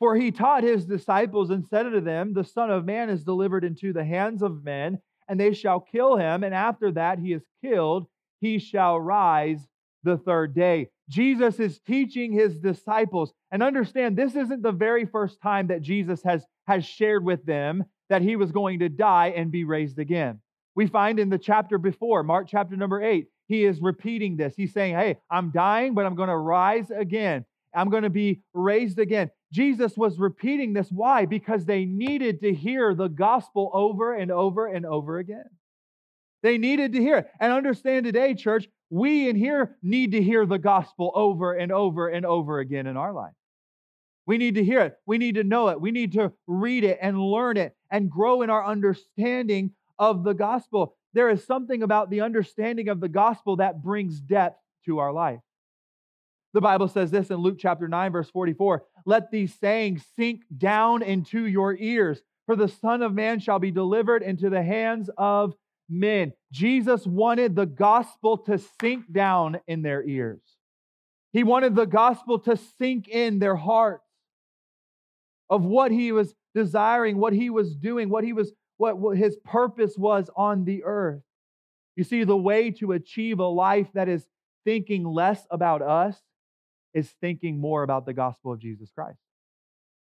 For 0.01 0.17
he 0.17 0.33
taught 0.33 0.65
his 0.65 0.85
disciples 0.85 1.51
and 1.51 1.65
said 1.65 1.87
unto 1.87 2.01
them, 2.01 2.33
The 2.33 2.43
Son 2.43 2.69
of 2.69 2.85
Man 2.85 3.09
is 3.11 3.23
delivered 3.23 3.63
into 3.63 3.93
the 3.93 4.05
hands 4.05 4.43
of 4.43 4.65
men, 4.65 4.99
and 5.29 5.39
they 5.39 5.55
shall 5.55 5.79
kill 5.79 6.17
him, 6.17 6.43
and 6.43 6.53
after 6.53 6.91
that 6.91 7.21
he 7.21 7.33
is 7.33 7.45
killed, 7.63 8.09
he 8.41 8.59
shall 8.59 8.99
rise 8.99 9.65
the 10.03 10.17
third 10.17 10.53
day. 10.53 10.91
Jesus 11.09 11.61
is 11.61 11.79
teaching 11.79 12.33
his 12.33 12.59
disciples, 12.59 13.33
and 13.53 13.63
understand 13.63 14.17
this 14.17 14.35
isn't 14.35 14.63
the 14.63 14.73
very 14.73 15.07
first 15.07 15.41
time 15.41 15.69
that 15.69 15.81
Jesus 15.81 16.25
has, 16.25 16.45
has 16.67 16.85
shared 16.85 17.25
with 17.25 17.47
them 17.47 17.85
that 18.09 18.23
he 18.23 18.35
was 18.35 18.51
going 18.51 18.81
to 18.81 18.89
die 18.89 19.33
and 19.37 19.53
be 19.53 19.63
raised 19.63 20.01
again. 20.01 20.41
We 20.75 20.89
find 20.89 21.21
in 21.21 21.31
the 21.31 21.39
chapter 21.39 21.79
before, 21.79 22.25
Mark 22.25 22.49
chapter 22.49 22.75
number 22.75 23.01
eight, 23.01 23.29
he 23.51 23.65
is 23.65 23.81
repeating 23.81 24.37
this. 24.37 24.55
He's 24.57 24.73
saying, 24.73 24.95
Hey, 24.95 25.19
I'm 25.29 25.51
dying, 25.51 25.93
but 25.93 26.07
I'm 26.07 26.15
going 26.15 26.29
to 26.29 26.37
rise 26.37 26.91
again. 26.91 27.45
I'm 27.75 27.91
going 27.91 28.05
to 28.05 28.11
be 28.11 28.43
raised 28.55 28.99
again. 28.99 29.31
Jesus 29.53 29.97
was 29.97 30.19
repeating 30.19 30.73
this. 30.73 30.89
Why? 30.91 31.27
Because 31.27 31.65
they 31.65 31.85
needed 31.85 32.41
to 32.43 32.55
hear 32.55 32.95
the 32.95 33.09
gospel 33.09 33.71
over 33.75 34.15
and 34.15 34.31
over 34.31 34.69
and 34.69 34.87
over 34.87 35.19
again. 35.19 35.51
They 36.43 36.59
needed 36.59 36.93
to 36.93 37.01
hear 37.01 37.19
it. 37.19 37.27
And 37.41 37.53
understand 37.53 38.05
today, 38.05 38.35
church, 38.35 38.69
we 38.89 39.29
in 39.29 39.35
here 39.35 39.77
need 39.83 40.13
to 40.13 40.23
hear 40.23 40.47
the 40.47 40.59
gospel 40.59 41.11
over 41.15 41.53
and 41.53 41.73
over 41.73 42.09
and 42.09 42.25
over 42.25 42.61
again 42.61 42.87
in 42.87 42.97
our 42.97 43.13
life. 43.13 43.35
We 44.27 44.39
need 44.39 44.55
to 44.55 44.65
hear 44.65 44.81
it. 44.83 44.97
We 45.07 45.19
need 45.19 45.35
to 45.35 45.45
know 45.45 45.69
it. 45.69 45.81
We 45.81 45.91
need 45.91 46.13
to 46.13 46.33
read 46.47 46.85
it 46.85 46.99
and 47.03 47.21
learn 47.21 47.57
it 47.57 47.75
and 47.91 48.09
grow 48.09 48.43
in 48.43 48.51
our 48.51 48.65
understanding 48.65 49.73
of 49.99 50.23
the 50.23 50.35
gospel 50.35 50.97
there 51.13 51.29
is 51.31 51.45
something 51.45 51.83
about 51.83 52.11
the 52.11 52.21
understanding 52.21 52.89
of 52.89 53.01
the 53.01 53.09
gospel 53.09 53.57
that 53.57 53.83
brings 53.83 54.21
depth 54.21 54.61
to 54.85 54.99
our 54.99 55.13
life. 55.13 55.41
The 56.53 56.61
Bible 56.61 56.89
says 56.89 57.11
this 57.11 57.31
in 57.31 57.37
Luke 57.37 57.59
chapter 57.59 57.89
9, 57.89 58.13
verse 58.13 58.31
44 58.31 58.85
Let 59.07 59.31
these 59.31 59.55
sayings 59.55 60.05
sink 60.17 60.43
down 60.57 61.03
into 61.03 61.47
your 61.47 61.77
ears, 61.77 62.21
for 62.47 62.57
the 62.57 62.69
Son 62.69 63.03
of 63.03 63.15
Man 63.15 63.39
shall 63.39 63.59
be 63.59 63.71
delivered 63.71 64.23
into 64.23 64.51
the 64.51 64.63
hands 64.63 65.11
of 65.17 65.55
men. 65.89 66.33
Jesus 66.53 67.07
wanted 67.07 67.55
the 67.55 67.67
gospel 67.67 68.39
to 68.39 68.59
sink 68.81 69.13
down 69.13 69.61
in 69.67 69.83
their 69.83 70.03
ears. 70.03 70.41
He 71.33 71.45
wanted 71.45 71.77
the 71.77 71.87
gospel 71.87 72.41
to 72.41 72.57
sink 72.79 73.07
in 73.09 73.39
their 73.39 73.57
hearts 73.57 74.05
of 75.49 75.65
what 75.65 75.93
he 75.93 76.11
was 76.11 76.35
desiring, 76.55 77.19
what 77.19 77.33
he 77.33 77.51
was 77.51 77.75
doing, 77.75 78.09
what 78.09 78.25
he 78.25 78.33
was 78.33 78.53
what, 78.81 79.17
his 79.17 79.37
purpose 79.45 79.97
was 79.99 80.31
on 80.35 80.65
the 80.65 80.85
earth. 80.85 81.23
You 81.97 82.05
see, 82.05 82.25
the 82.25 82.37
way 82.37 82.71
to 82.73 82.93
achieve 82.93 83.39
a 83.39 83.47
life 83.47 83.89
that 83.93 84.09
is 84.09 84.27
thinking 84.65 85.05
less 85.05 85.47
about 85.51 85.83
us 85.83 86.19
is 86.95 87.13
thinking 87.21 87.61
more 87.61 87.83
about 87.83 88.07
the 88.07 88.15
gospel 88.15 88.53
of 88.53 88.59
Jesus 88.59 88.91
Christ. 88.95 89.19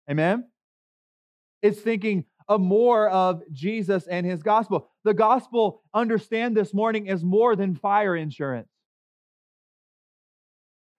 Amen? 0.10 0.46
It's 1.62 1.80
thinking 1.80 2.26
of 2.48 2.62
more 2.62 3.10
of 3.10 3.44
Jesus 3.52 4.08
and 4.08 4.26
his 4.26 4.42
gospel. 4.42 4.90
The 5.04 5.14
gospel, 5.14 5.82
understand 5.94 6.56
this 6.56 6.74
morning, 6.74 7.08
is 7.08 7.24
more 7.24 7.56
than 7.56 7.76
fire 7.76 8.16
insurance. 8.16 8.70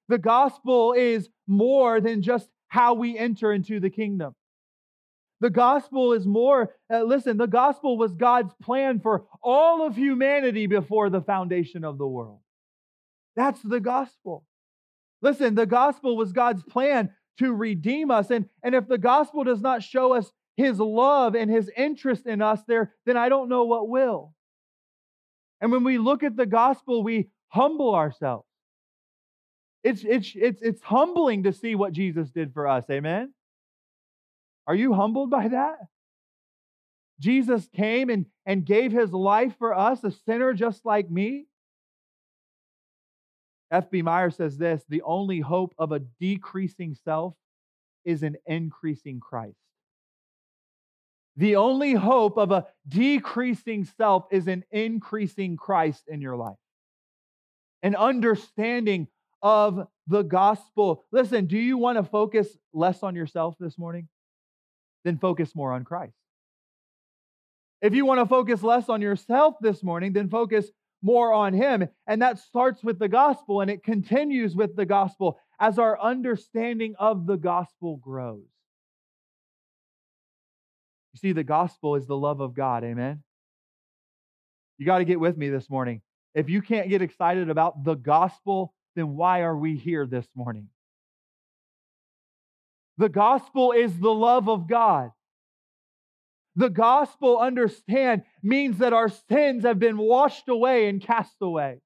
The 0.09 0.19
gospel 0.19 0.93
is 0.93 1.29
more 1.47 2.01
than 2.01 2.23
just 2.23 2.49
how 2.69 2.95
we 2.95 3.19
enter 3.19 3.53
into 3.53 3.81
the 3.81 3.91
kingdom. 3.91 4.35
The 5.43 5.51
gospel 5.51 6.13
is 6.13 6.25
more, 6.25 6.73
uh, 6.89 7.03
listen, 7.03 7.37
the 7.37 7.49
gospel 7.49 7.99
was 7.99 8.15
God's 8.15 8.55
plan 8.63 9.01
for 9.01 9.25
all 9.43 9.85
of 9.85 9.97
humanity 9.97 10.69
before 10.69 11.11
the 11.11 11.21
foundation 11.21 11.83
of 11.83 11.99
the 11.99 12.07
world. 12.07 12.39
That's 13.35 13.61
the 13.61 13.81
gospel. 13.81 14.45
Listen, 15.21 15.57
the 15.57 15.67
gospel 15.67 16.17
was 16.17 16.31
God's 16.31 16.63
plan 16.63 17.11
to 17.41 17.53
redeem 17.53 18.13
us. 18.13 18.31
And, 18.31 18.49
and 18.63 18.77
if 18.77 18.87
the 18.87 18.99
gospel 18.99 19.43
does 19.43 19.61
not 19.61 19.83
show 19.83 20.13
us 20.13 20.31
his 20.57 20.79
love 20.79 21.35
and 21.35 21.51
his 21.51 21.69
interest 21.77 22.25
in 22.25 22.41
us 22.41 22.61
there, 22.69 22.95
then 23.05 23.17
I 23.17 23.29
don't 23.29 23.49
know 23.49 23.65
what 23.65 23.89
will. 23.89 24.35
And 25.61 25.73
when 25.73 25.83
we 25.83 25.99
look 25.99 26.23
at 26.23 26.37
the 26.37 26.47
gospel, 26.47 27.03
we 27.03 27.31
humble 27.49 27.97
ourselves. 27.97 28.47
It's, 29.83 30.05
it's, 30.05 30.35
it's, 30.37 30.63
it's 30.63 30.83
humbling 30.83 31.43
to 31.43 31.53
see 31.53 31.75
what 31.75 31.93
Jesus 31.93 32.31
did 32.31 32.55
for 32.55 32.69
us. 32.69 32.85
Amen. 32.89 33.33
Are 34.67 34.75
you 34.75 34.95
humbled 34.95 35.31
by 35.31 35.49
that? 35.49 35.77
Jesus 37.21 37.69
came 37.75 38.11
and, 38.11 38.27
and 38.47 38.65
gave 38.65 38.93
his 38.93 39.13
life 39.13 39.55
for 39.59 39.77
us, 39.77 40.03
a 40.03 40.11
sinner 40.11 40.53
just 40.53 40.85
like 40.85 41.11
me. 41.11 41.47
F.B. 43.71 44.03
Meyer 44.03 44.31
says 44.31 44.59
this 44.59 44.85
the 44.89 45.03
only 45.03 45.41
hope 45.41 45.75
of 45.79 45.93
a 45.93 46.01
decreasing 46.21 46.95
self 47.05 47.35
is 48.05 48.23
an 48.23 48.37
increasing 48.47 49.21
Christ. 49.21 49.57
The 51.37 51.57
only 51.57 51.95
hope 51.95 52.37
of 52.37 52.51
a 52.51 52.67
decreasing 52.87 53.85
self 53.85 54.27
is 54.31 54.49
an 54.49 54.65
increasing 54.71 55.57
Christ 55.57 56.03
in 56.09 56.21
your 56.21 56.37
life. 56.37 56.59
An 57.83 57.97
understanding 57.97 59.09
of 59.41 59.89
the 60.07 60.23
gospel. 60.23 61.05
Listen, 61.11 61.47
do 61.47 61.57
you 61.57 61.79
want 61.79 61.97
to 61.97 62.05
focus 62.05 62.49
less 62.75 63.03
on 63.03 63.15
yourself 63.15 63.57
this 63.59 63.79
morning? 63.79 64.09
Then 65.05 65.19
focus 65.19 65.55
more 65.55 65.73
on 65.73 65.85
Christ. 65.85 66.15
If 67.81 67.95
you 67.95 68.07
want 68.07 68.21
to 68.21 68.27
focus 68.27 68.63
less 68.63 68.89
on 68.89 69.03
yourself 69.03 69.57
this 69.61 69.83
morning, 69.83 70.13
then 70.13 70.29
focus 70.29 70.71
more 71.03 71.33
on 71.33 71.53
Him. 71.53 71.89
And 72.07 72.23
that 72.23 72.39
starts 72.39 72.83
with 72.83 72.99
the 72.99 73.09
gospel 73.09 73.61
and 73.61 73.71
it 73.71 73.83
continues 73.83 74.55
with 74.55 74.77
the 74.77 74.87
gospel 74.87 75.39
as 75.59 75.79
our 75.79 76.01
understanding 76.01 76.95
of 76.99 77.27
the 77.27 77.37
gospel 77.37 77.97
grows. 77.97 78.47
You 81.13 81.19
see, 81.19 81.33
the 81.33 81.45
gospel 81.45 81.97
is 81.97 82.07
the 82.07 82.17
love 82.17 82.41
of 82.41 82.55
God. 82.55 82.85
Amen. 82.85 83.23
You 84.79 84.87
got 84.87 84.99
to 84.99 85.05
get 85.05 85.21
with 85.21 85.37
me 85.37 85.51
this 85.51 85.69
morning. 85.69 86.01
If 86.35 86.49
you 86.49 86.63
can't 86.63 86.89
get 86.89 87.03
excited 87.03 87.51
about 87.51 87.85
the 87.85 87.95
gospel, 87.95 88.73
then 88.97 89.17
why 89.17 89.43
are 89.43 89.57
we 89.57 89.77
here 89.77 90.07
this 90.07 90.27
morning? 90.35 90.69
The 92.99 93.09
gospel 93.09 93.73
is 93.73 93.99
the 93.99 94.13
love 94.13 94.49
of 94.49 94.69
God. 94.69 95.11
The 96.57 96.71
gospel, 96.71 97.39
understand, 97.39 98.23
means 98.43 98.79
that 98.79 98.93
our 98.93 99.09
sins 99.09 99.65
have 99.65 99.79
been 99.79 99.97
washed 99.97 100.49
away 100.49 100.89
and 100.89 101.01
cast 101.01 101.37
away. 101.41 101.81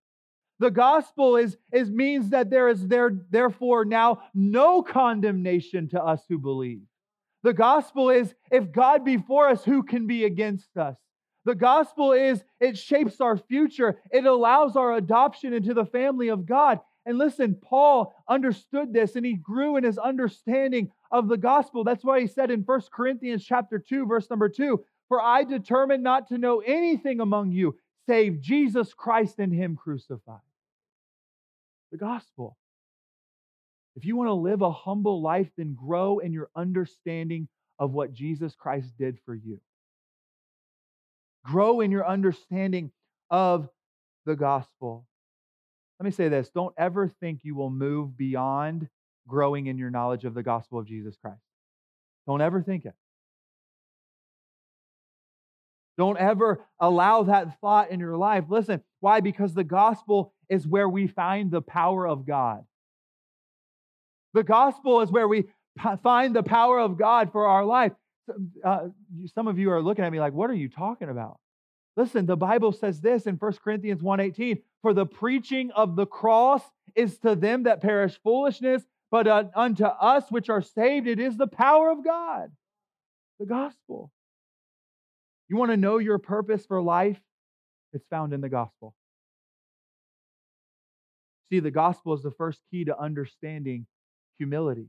The 0.59 0.71
gospel 0.71 1.37
is, 1.37 1.57
is 1.73 1.91
means 1.91 2.31
that 2.31 2.51
there 2.51 2.69
is 2.69 2.89
there, 2.89 3.13
therefore 3.31 3.85
now 3.85 4.23
no 4.35 4.83
condemnation 4.83 5.89
to 5.91 6.03
us 6.03 6.23
who 6.29 6.39
believe. 6.39 6.81
The 7.43 7.53
gospel 7.53 8.11
is 8.11 8.35
if 8.51 8.73
God 8.73 9.05
be 9.05 9.19
for 9.19 9.49
us, 9.49 9.65
who 9.65 9.83
can 9.83 10.07
be 10.07 10.25
against 10.25 10.77
us? 10.77 10.97
The 11.45 11.55
gospel 11.55 12.13
is 12.13 12.43
it 12.59 12.77
shapes 12.77 13.21
our 13.21 13.37
future. 13.37 14.01
It 14.11 14.27
allows 14.27 14.75
our 14.75 14.95
adoption 14.95 15.53
into 15.53 15.75
the 15.75 15.85
family 15.85 16.29
of 16.29 16.45
God. 16.45 16.81
And 17.07 17.19
listen, 17.19 17.55
Paul 17.55 18.13
understood 18.29 18.93
this 18.93 19.15
and 19.15 19.25
he 19.25 19.35
grew 19.35 19.77
in 19.77 19.85
his 19.85 19.97
understanding 19.97 20.91
of 21.13 21.29
the 21.29 21.37
gospel. 21.37 21.85
That's 21.85 22.05
why 22.05 22.21
he 22.21 22.27
said 22.27 22.51
in 22.51 22.63
1 22.63 22.91
Corinthians 22.93 23.45
chapter 23.45 23.79
2 23.79 24.07
verse 24.07 24.29
number 24.29 24.49
2, 24.49 24.85
"For 25.09 25.23
I 25.23 25.45
determined 25.45 26.03
not 26.03 26.27
to 26.29 26.39
know 26.39 26.61
anything 26.61 27.21
among 27.21 27.53
you 27.53 27.79
save 28.07 28.41
Jesus 28.41 28.93
Christ 28.93 29.39
and 29.39 29.53
him 29.53 29.77
crucified." 29.77 30.41
The 31.93 31.97
gospel. 31.97 32.59
If 33.95 34.05
you 34.05 34.17
want 34.17 34.29
to 34.29 34.35
live 34.35 34.61
a 34.61 34.73
humble 34.73 35.23
life, 35.23 35.51
then 35.57 35.75
grow 35.75 36.19
in 36.19 36.33
your 36.33 36.51
understanding 36.57 37.49
of 37.79 37.93
what 37.93 38.13
Jesus 38.13 38.57
Christ 38.57 38.97
did 38.99 39.21
for 39.21 39.35
you. 39.35 39.61
Grow 41.45 41.81
in 41.81 41.93
your 41.93 42.07
understanding 42.07 42.93
of 43.31 43.71
the 44.25 44.35
gospel. 44.35 45.07
Let 45.99 46.05
me 46.05 46.11
say 46.11 46.29
this 46.29 46.51
don't 46.51 46.75
ever 46.77 47.09
think 47.09 47.41
you 47.43 47.55
will 47.55 47.71
move 47.71 48.17
beyond 48.17 48.89
growing 49.27 49.67
in 49.67 49.79
your 49.79 49.91
knowledge 49.91 50.25
of 50.25 50.35
the 50.35 50.43
gospel 50.43 50.79
of 50.79 50.87
Jesus 50.87 51.17
Christ. 51.17 51.41
Don't 52.27 52.41
ever 52.41 52.63
think 52.63 52.85
it. 52.85 52.95
Don't 55.99 56.19
ever 56.19 56.63
allow 56.79 57.23
that 57.25 57.59
thought 57.61 57.91
in 57.91 58.01
your 58.01 58.17
life. 58.17 58.45
Listen, 58.49 58.83
why? 59.01 59.21
Because 59.21 59.55
the 59.55 59.65
gospel 59.65 60.35
is 60.49 60.67
where 60.67 60.89
we 60.89 61.07
find 61.07 61.51
the 61.51 61.63
power 61.63 62.07
of 62.07 62.27
God. 62.27 62.65
The 64.35 64.45
gospel 64.45 65.01
is 65.01 65.11
where 65.11 65.27
we 65.27 65.45
find 66.03 66.37
the 66.37 66.43
power 66.43 66.79
of 66.79 66.99
God 66.99 67.33
for 67.33 67.47
our 67.47 67.65
life. 67.65 67.93
Uh, 68.63 68.89
some 69.35 69.47
of 69.47 69.59
you 69.59 69.71
are 69.71 69.81
looking 69.81 70.05
at 70.05 70.13
me 70.13 70.21
like, 70.21 70.35
what 70.35 70.51
are 70.51 70.55
you 70.55 70.69
talking 70.69 71.09
about? 71.09 71.39
Listen, 71.97 72.27
the 72.27 72.37
Bible 72.37 72.73
says 72.73 73.01
this 73.01 73.27
in 73.27 73.37
1 73.37 73.53
Corinthians 73.65 74.03
1:18, 74.03 74.61
for 74.87 74.95
the 74.95 75.05
preaching 75.05 75.73
of 75.73 75.97
the 75.97 76.07
cross 76.07 76.63
is 76.95 77.19
to 77.19 77.35
them 77.35 77.65
that 77.65 77.81
perish 77.81 78.17
foolishness, 78.23 78.85
but 79.11 79.27
unto 79.27 79.85
us 79.85 80.23
which 80.31 80.49
are 80.49 80.63
saved, 80.63 81.09
it 81.09 81.19
is 81.19 81.37
the 81.37 81.49
power 81.49 81.91
of 81.91 82.05
God, 82.05 82.53
the 83.41 83.47
gospel. 83.47 84.13
You 85.49 85.57
want 85.57 85.73
to 85.73 85.77
know 85.77 85.99
your 85.99 86.19
purpose 86.19 86.65
for 86.67 86.81
life? 86.81 87.19
It's 87.95 88.07
found 88.11 88.33
in 88.33 88.41
the 88.41 88.49
gospel. 88.49 88.95
See, 91.51 91.59
the 91.59 91.73
gospel 91.73 92.15
is 92.15 92.23
the 92.23 92.31
first 92.31 92.61
key 92.71 92.85
to 92.85 92.97
understanding 92.97 93.87
humility. 94.39 94.87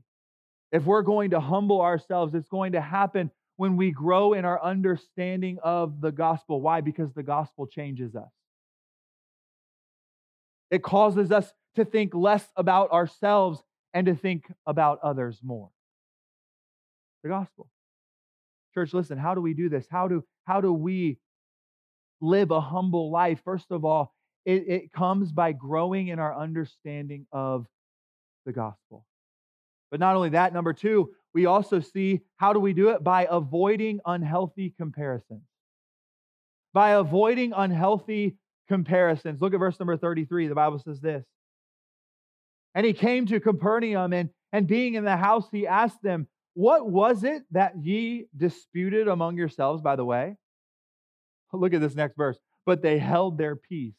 If 0.70 0.84
we're 0.84 1.02
going 1.02 1.30
to 1.30 1.40
humble 1.40 1.80
ourselves, 1.80 2.36
it's 2.36 2.48
going 2.48 2.70
to 2.70 2.80
happen 2.80 3.32
when 3.56 3.76
we 3.76 3.90
grow 3.90 4.34
in 4.34 4.44
our 4.44 4.62
understanding 4.62 5.58
of 5.64 6.00
the 6.00 6.12
gospel. 6.12 6.60
Why? 6.60 6.82
Because 6.82 7.12
the 7.14 7.24
gospel 7.24 7.66
changes 7.66 8.14
us. 8.14 8.30
It 10.70 10.82
causes 10.82 11.32
us 11.32 11.52
to 11.76 11.84
think 11.84 12.14
less 12.14 12.46
about 12.56 12.90
ourselves 12.90 13.62
and 13.94 14.06
to 14.06 14.14
think 14.14 14.44
about 14.66 15.00
others 15.02 15.40
more. 15.42 15.70
The 17.22 17.30
gospel. 17.30 17.68
Church, 18.74 18.92
listen, 18.92 19.18
how 19.18 19.34
do 19.34 19.40
we 19.40 19.54
do 19.54 19.68
this? 19.68 19.86
How 19.90 20.08
do, 20.08 20.24
how 20.44 20.60
do 20.60 20.72
we 20.72 21.18
live 22.20 22.50
a 22.50 22.60
humble 22.60 23.10
life? 23.10 23.40
First 23.44 23.70
of 23.70 23.84
all, 23.84 24.14
it, 24.44 24.68
it 24.68 24.92
comes 24.92 25.32
by 25.32 25.52
growing 25.52 26.08
in 26.08 26.18
our 26.18 26.36
understanding 26.36 27.26
of 27.32 27.66
the 28.46 28.52
gospel. 28.52 29.04
But 29.90 30.00
not 30.00 30.16
only 30.16 30.30
that, 30.30 30.52
number 30.52 30.72
two, 30.72 31.10
we 31.34 31.46
also 31.46 31.80
see 31.80 32.20
how 32.36 32.52
do 32.52 32.60
we 32.60 32.72
do 32.72 32.90
it? 32.90 33.02
By 33.02 33.26
avoiding 33.30 34.00
unhealthy 34.04 34.74
comparisons. 34.76 35.42
By 36.72 36.90
avoiding 36.90 37.52
unhealthy 37.54 38.36
comparisons. 38.68 39.40
Look 39.40 39.54
at 39.54 39.60
verse 39.60 39.78
number 39.80 39.96
33. 39.96 40.48
The 40.48 40.54
Bible 40.54 40.78
says 40.78 41.00
this 41.00 41.24
and 42.78 42.86
he 42.86 42.92
came 42.92 43.26
to 43.26 43.40
Capernaum, 43.40 44.12
and, 44.12 44.30
and 44.52 44.66
being 44.66 44.94
in 44.94 45.04
the 45.04 45.16
house, 45.16 45.48
he 45.50 45.66
asked 45.66 46.00
them, 46.00 46.28
What 46.54 46.88
was 46.88 47.24
it 47.24 47.42
that 47.50 47.72
ye 47.82 48.26
disputed 48.36 49.08
among 49.08 49.36
yourselves, 49.36 49.82
by 49.82 49.96
the 49.96 50.04
way? 50.04 50.36
Look 51.52 51.74
at 51.74 51.80
this 51.80 51.96
next 51.96 52.16
verse. 52.16 52.38
But 52.66 52.82
they 52.82 52.98
held 52.98 53.36
their 53.36 53.56
peace. 53.56 53.96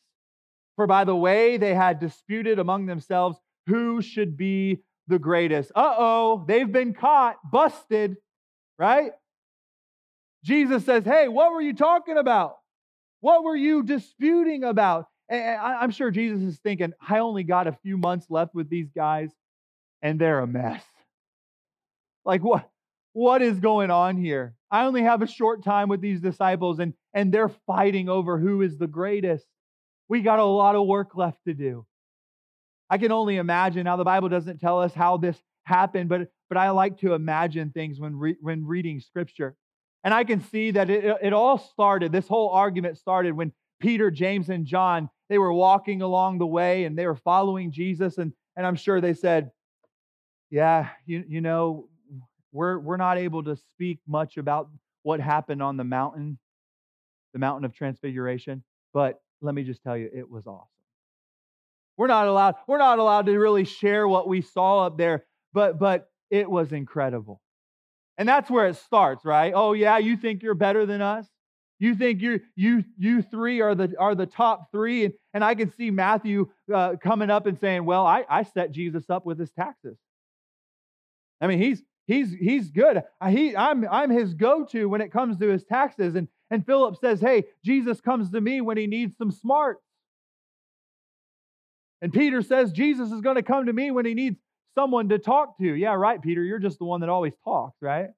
For 0.78 0.88
by 0.88 1.04
the 1.04 1.16
way, 1.16 1.58
they 1.58 1.74
had 1.74 2.00
disputed 2.00 2.58
among 2.58 2.86
themselves 2.86 3.38
who 3.68 4.02
should 4.02 4.38
be 4.38 4.80
the 5.08 5.20
greatest. 5.20 5.72
Uh 5.76 5.96
oh, 5.98 6.46
they've 6.48 6.72
been 6.72 6.94
caught, 6.94 7.36
busted, 7.52 8.16
right? 8.78 9.12
Jesus 10.46 10.86
says, 10.86 11.04
Hey, 11.04 11.28
what 11.28 11.52
were 11.52 11.62
you 11.62 11.74
talking 11.74 12.18
about? 12.18 12.59
What 13.22 13.44
were 13.44 13.56
you 13.56 13.84
disputing 13.84 14.64
about? 14.64 15.08
And 15.30 15.60
I'm 15.60 15.92
sure 15.92 16.10
Jesus 16.10 16.42
is 16.42 16.60
thinking, 16.60 16.94
I 17.08 17.20
only 17.20 17.44
got 17.44 17.68
a 17.68 17.78
few 17.84 17.98
months 17.98 18.28
left 18.30 18.56
with 18.56 18.70
these 18.70 18.90
guys, 18.96 19.30
and 20.02 20.20
they're 20.20 20.40
a 20.40 20.48
mess. 20.48 20.84
Like, 22.26 22.44
what? 22.44 22.70
What 23.14 23.42
is 23.42 23.60
going 23.60 23.92
on 23.92 24.18
here? 24.18 24.56
I 24.72 24.86
only 24.86 25.04
have 25.04 25.22
a 25.22 25.28
short 25.28 25.64
time 25.64 25.90
with 25.90 26.02
these 26.02 26.22
disciples, 26.22 26.80
and, 26.80 26.94
and 27.14 27.34
they're 27.34 27.52
fighting 27.68 28.10
over 28.10 28.40
who 28.40 28.62
is 28.62 28.78
the 28.78 28.88
greatest. 28.88 29.46
We 30.08 30.22
got 30.22 30.40
a 30.40 30.44
lot 30.44 30.76
of 30.76 30.88
work 30.88 31.16
left 31.16 31.40
to 31.48 31.54
do. 31.54 31.86
I 32.90 32.98
can 32.98 33.12
only 33.12 33.38
imagine. 33.38 33.84
Now, 33.84 33.98
the 33.98 34.04
Bible 34.04 34.30
doesn't 34.30 34.60
tell 34.60 34.80
us 34.82 34.94
how 34.94 35.18
this 35.18 35.38
happened, 35.64 36.10
but, 36.10 36.30
but 36.50 36.58
I 36.58 36.72
like 36.72 37.00
to 37.00 37.14
imagine 37.14 37.70
things 37.72 38.00
when, 38.00 38.16
re, 38.16 38.36
when 38.42 38.66
reading 38.66 39.00
scripture. 39.00 39.56
And 40.04 40.14
I 40.14 40.24
can 40.24 40.42
see 40.42 40.72
that 40.72 40.90
it, 40.90 41.18
it 41.22 41.34
all 41.34 41.58
started, 41.58 42.12
this 42.12 42.28
whole 42.28 42.50
argument 42.50 42.98
started 42.98 43.34
when 43.34 43.52
Peter, 43.80 44.12
James, 44.12 44.50
and 44.50 44.66
John, 44.66 45.10
they 45.30 45.38
were 45.38 45.54
walking 45.54 46.02
along 46.02 46.40
the 46.40 46.48
way 46.48 46.86
and 46.86 46.98
they 46.98 47.06
were 47.06 47.16
following 47.16 47.72
Jesus. 47.72 48.18
And, 48.18 48.34
and 48.56 48.66
I'm 48.66 48.76
sure 48.76 49.02
they 49.02 49.14
said, 49.14 49.52
Yeah, 50.50 50.90
you, 51.06 51.24
you 51.28 51.42
know, 51.42 51.88
we're, 52.52 52.80
we're 52.80 52.98
not 52.98 53.18
able 53.18 53.44
to 53.44 53.56
speak 53.56 54.00
much 54.08 54.38
about 54.38 54.70
what 55.04 55.20
happened 55.20 55.62
on 55.62 55.78
the 55.78 55.84
mountain, 55.84 56.38
the 57.34 57.40
mountain 57.40 57.66
of 57.66 57.74
transfiguration, 57.74 58.64
but 58.94 59.22
let 59.42 59.56
me 59.56 59.64
just 59.64 59.84
tell 59.84 59.98
you, 59.98 60.10
it 60.14 60.30
was 60.30 60.46
awesome. 60.48 60.68
We're 61.98 62.08
not 62.08 62.28
allowed, 62.28 62.56
we're 62.68 62.78
not 62.78 63.00
allowed 63.00 63.26
to 63.26 63.38
really 63.38 63.66
share 63.66 64.08
what 64.08 64.28
we 64.28 64.42
saw 64.42 64.86
up 64.86 64.98
there, 64.98 65.26
but 65.54 65.80
but 65.80 66.10
it 66.30 66.50
was 66.50 66.72
incredible. 66.72 67.42
And 68.20 68.28
that's 68.28 68.52
where 68.52 68.68
it 68.68 68.76
starts, 68.76 69.24
right? 69.24 69.54
Oh 69.56 69.72
yeah, 69.72 69.98
you 69.98 70.18
think 70.18 70.44
you're 70.44 70.54
better 70.54 70.86
than 70.86 71.02
us? 71.02 71.26
You 71.80 71.96
think 71.96 72.22
you 72.22 72.42
you 72.58 72.84
you 72.98 73.22
three 73.22 73.62
are 73.62 73.74
the 73.74 73.96
are 73.98 74.14
the 74.14 74.26
top 74.26 74.70
three, 74.74 75.06
and, 75.06 75.14
and 75.34 75.44
I 75.44 75.56
can 75.56 75.72
see 75.72 75.90
Matthew 75.90 76.50
uh, 76.72 76.98
coming 77.02 77.30
up 77.30 77.46
and 77.46 77.58
saying, 77.58 77.86
"Well, 77.86 78.06
I, 78.06 78.26
I 78.30 78.44
set 78.44 78.72
Jesus 78.72 79.10
up 79.10 79.26
with 79.26 79.40
his 79.40 79.52
taxes. 79.52 79.98
I 81.40 81.48
mean, 81.48 81.60
he's 81.60 81.82
he's 82.08 82.34
he's 82.34 82.70
good. 82.70 83.02
He 83.30 83.56
I'm 83.56 83.88
I'm 83.90 84.10
his 84.10 84.34
go-to 84.34 84.90
when 84.90 85.00
it 85.00 85.14
comes 85.14 85.38
to 85.38 85.48
his 85.48 85.64
taxes." 85.64 86.16
And 86.16 86.28
and 86.52 86.66
Philip 86.66 86.98
says, 86.98 87.22
"Hey, 87.22 87.46
Jesus 87.64 88.02
comes 88.02 88.32
to 88.32 88.42
me 88.42 88.60
when 88.60 88.76
he 88.76 88.86
needs 88.86 89.18
some 89.18 89.32
smarts." 89.32 89.82
And 92.02 92.12
Peter 92.12 92.42
says, 92.42 92.74
"Jesus 92.74 93.14
is 93.14 93.22
going 93.22 93.38
to 93.38 93.44
come 93.44 93.68
to 93.68 93.74
me 93.74 93.92
when 93.92 94.06
he 94.06 94.14
needs 94.14 94.38
someone 94.80 95.10
to 95.10 95.20
talk 95.20 95.58
to." 95.58 95.76
Yeah, 95.76 95.94
right, 95.94 96.22
Peter. 96.22 96.44
You're 96.44 96.60
just 96.60 96.80
the 96.80 96.86
one 96.86 97.02
that 97.02 97.10
always 97.10 97.34
talks, 97.44 97.76
right? 97.82 98.10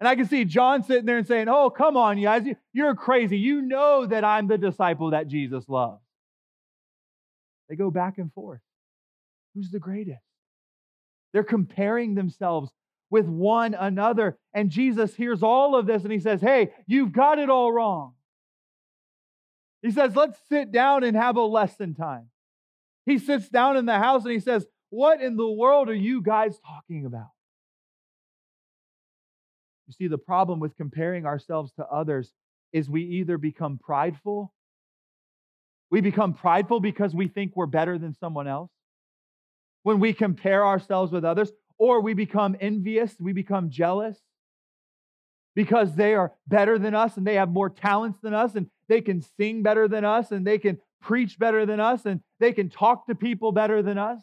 And 0.00 0.08
I 0.08 0.16
can 0.16 0.26
see 0.26 0.46
John 0.46 0.82
sitting 0.82 1.04
there 1.04 1.18
and 1.18 1.26
saying, 1.26 1.48
Oh, 1.48 1.68
come 1.68 1.96
on, 1.96 2.16
you 2.16 2.24
guys, 2.24 2.46
you're 2.72 2.94
crazy. 2.94 3.36
You 3.36 3.60
know 3.60 4.06
that 4.06 4.24
I'm 4.24 4.48
the 4.48 4.56
disciple 4.56 5.10
that 5.10 5.28
Jesus 5.28 5.68
loves. 5.68 6.00
They 7.68 7.76
go 7.76 7.90
back 7.90 8.16
and 8.16 8.32
forth. 8.32 8.60
Who's 9.54 9.70
the 9.70 9.78
greatest? 9.78 10.22
They're 11.32 11.44
comparing 11.44 12.14
themselves 12.14 12.70
with 13.10 13.26
one 13.26 13.74
another. 13.74 14.38
And 14.54 14.70
Jesus 14.70 15.14
hears 15.14 15.42
all 15.42 15.76
of 15.76 15.86
this 15.86 16.02
and 16.02 16.12
he 16.12 16.18
says, 16.18 16.40
Hey, 16.40 16.72
you've 16.86 17.12
got 17.12 17.38
it 17.38 17.50
all 17.50 17.70
wrong. 17.70 18.14
He 19.82 19.90
says, 19.90 20.16
Let's 20.16 20.38
sit 20.48 20.72
down 20.72 21.04
and 21.04 21.14
have 21.14 21.36
a 21.36 21.44
lesson 21.44 21.94
time. 21.94 22.30
He 23.04 23.18
sits 23.18 23.50
down 23.50 23.76
in 23.76 23.84
the 23.84 23.98
house 23.98 24.24
and 24.24 24.32
he 24.32 24.40
says, 24.40 24.66
What 24.90 25.20
in 25.20 25.36
the 25.36 25.48
world 25.48 25.88
are 25.88 25.94
you 25.94 26.22
guys 26.22 26.58
talking 26.66 27.06
about? 27.06 27.30
You 29.86 29.94
see, 29.94 30.08
the 30.08 30.18
problem 30.18 30.60
with 30.60 30.76
comparing 30.76 31.26
ourselves 31.26 31.72
to 31.72 31.86
others 31.86 32.32
is 32.72 32.88
we 32.88 33.02
either 33.02 33.38
become 33.38 33.78
prideful, 33.78 34.52
we 35.90 36.00
become 36.00 36.34
prideful 36.34 36.78
because 36.78 37.14
we 37.14 37.26
think 37.26 37.52
we're 37.56 37.66
better 37.66 37.98
than 37.98 38.14
someone 38.14 38.46
else 38.46 38.70
when 39.82 40.00
we 40.00 40.12
compare 40.12 40.64
ourselves 40.64 41.12
with 41.12 41.24
others, 41.24 41.50
or 41.78 42.00
we 42.00 42.14
become 42.14 42.56
envious, 42.60 43.14
we 43.18 43.32
become 43.32 43.70
jealous 43.70 44.18
because 45.54 45.94
they 45.94 46.14
are 46.14 46.32
better 46.46 46.78
than 46.78 46.94
us 46.94 47.16
and 47.16 47.26
they 47.26 47.34
have 47.34 47.50
more 47.50 47.70
talents 47.70 48.18
than 48.22 48.34
us 48.34 48.54
and 48.54 48.66
they 48.88 49.00
can 49.00 49.22
sing 49.36 49.62
better 49.62 49.88
than 49.88 50.04
us 50.04 50.30
and 50.30 50.46
they 50.46 50.58
can 50.58 50.78
preach 51.00 51.38
better 51.38 51.64
than 51.66 51.80
us 51.80 52.04
and 52.04 52.20
they 52.38 52.52
can 52.52 52.68
talk 52.68 53.06
to 53.06 53.14
people 53.14 53.50
better 53.50 53.82
than 53.82 53.98
us. 53.98 54.20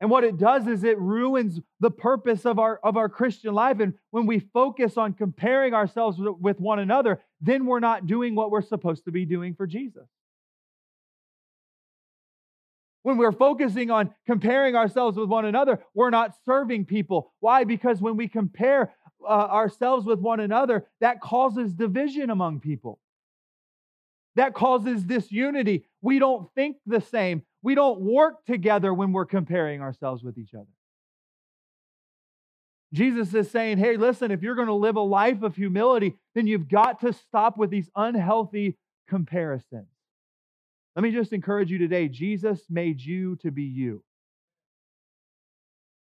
And 0.00 0.10
what 0.10 0.24
it 0.24 0.36
does 0.36 0.66
is 0.66 0.84
it 0.84 0.98
ruins 0.98 1.60
the 1.80 1.90
purpose 1.90 2.44
of 2.44 2.58
our, 2.58 2.78
of 2.82 2.96
our 2.96 3.08
Christian 3.08 3.54
life. 3.54 3.80
And 3.80 3.94
when 4.10 4.26
we 4.26 4.40
focus 4.40 4.98
on 4.98 5.14
comparing 5.14 5.72
ourselves 5.72 6.18
with 6.18 6.60
one 6.60 6.80
another, 6.80 7.22
then 7.40 7.64
we're 7.64 7.80
not 7.80 8.06
doing 8.06 8.34
what 8.34 8.50
we're 8.50 8.62
supposed 8.62 9.06
to 9.06 9.10
be 9.10 9.24
doing 9.24 9.54
for 9.54 9.66
Jesus. 9.66 10.06
When 13.04 13.16
we're 13.16 13.32
focusing 13.32 13.90
on 13.90 14.10
comparing 14.26 14.74
ourselves 14.74 15.16
with 15.16 15.28
one 15.28 15.46
another, 15.46 15.80
we're 15.94 16.10
not 16.10 16.34
serving 16.44 16.86
people. 16.86 17.32
Why? 17.40 17.64
Because 17.64 18.00
when 18.02 18.16
we 18.16 18.28
compare 18.28 18.92
uh, 19.22 19.28
ourselves 19.30 20.04
with 20.04 20.18
one 20.18 20.40
another, 20.40 20.86
that 21.00 21.20
causes 21.20 21.72
division 21.72 22.30
among 22.30 22.60
people. 22.60 22.98
That 24.36 24.54
causes 24.54 25.02
disunity. 25.02 25.84
We 26.02 26.18
don't 26.18 26.48
think 26.54 26.76
the 26.86 27.00
same. 27.00 27.42
We 27.62 27.74
don't 27.74 28.00
work 28.00 28.44
together 28.46 28.94
when 28.94 29.12
we're 29.12 29.24
comparing 29.24 29.80
ourselves 29.80 30.22
with 30.22 30.38
each 30.38 30.54
other. 30.54 30.66
Jesus 32.92 33.34
is 33.34 33.50
saying, 33.50 33.78
hey, 33.78 33.96
listen, 33.96 34.30
if 34.30 34.42
you're 34.42 34.54
going 34.54 34.68
to 34.68 34.74
live 34.74 34.96
a 34.96 35.00
life 35.00 35.42
of 35.42 35.56
humility, 35.56 36.14
then 36.34 36.46
you've 36.46 36.68
got 36.68 37.00
to 37.00 37.12
stop 37.12 37.58
with 37.58 37.70
these 37.70 37.90
unhealthy 37.96 38.76
comparisons. 39.08 39.88
Let 40.94 41.02
me 41.02 41.10
just 41.10 41.32
encourage 41.32 41.70
you 41.70 41.78
today 41.78 42.08
Jesus 42.08 42.60
made 42.70 43.00
you 43.00 43.36
to 43.36 43.50
be 43.50 43.64
you. 43.64 44.02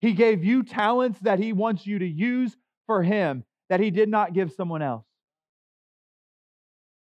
He 0.01 0.13
gave 0.13 0.43
you 0.43 0.63
talents 0.63 1.19
that 1.19 1.39
He 1.39 1.51
wants 1.51 1.85
you 1.85 1.99
to 1.99 2.07
use 2.07 2.55
for 2.87 3.03
Him 3.03 3.43
that 3.69 3.79
He 3.79 3.91
did 3.91 4.09
not 4.09 4.33
give 4.33 4.51
someone 4.53 4.81
else. 4.81 5.05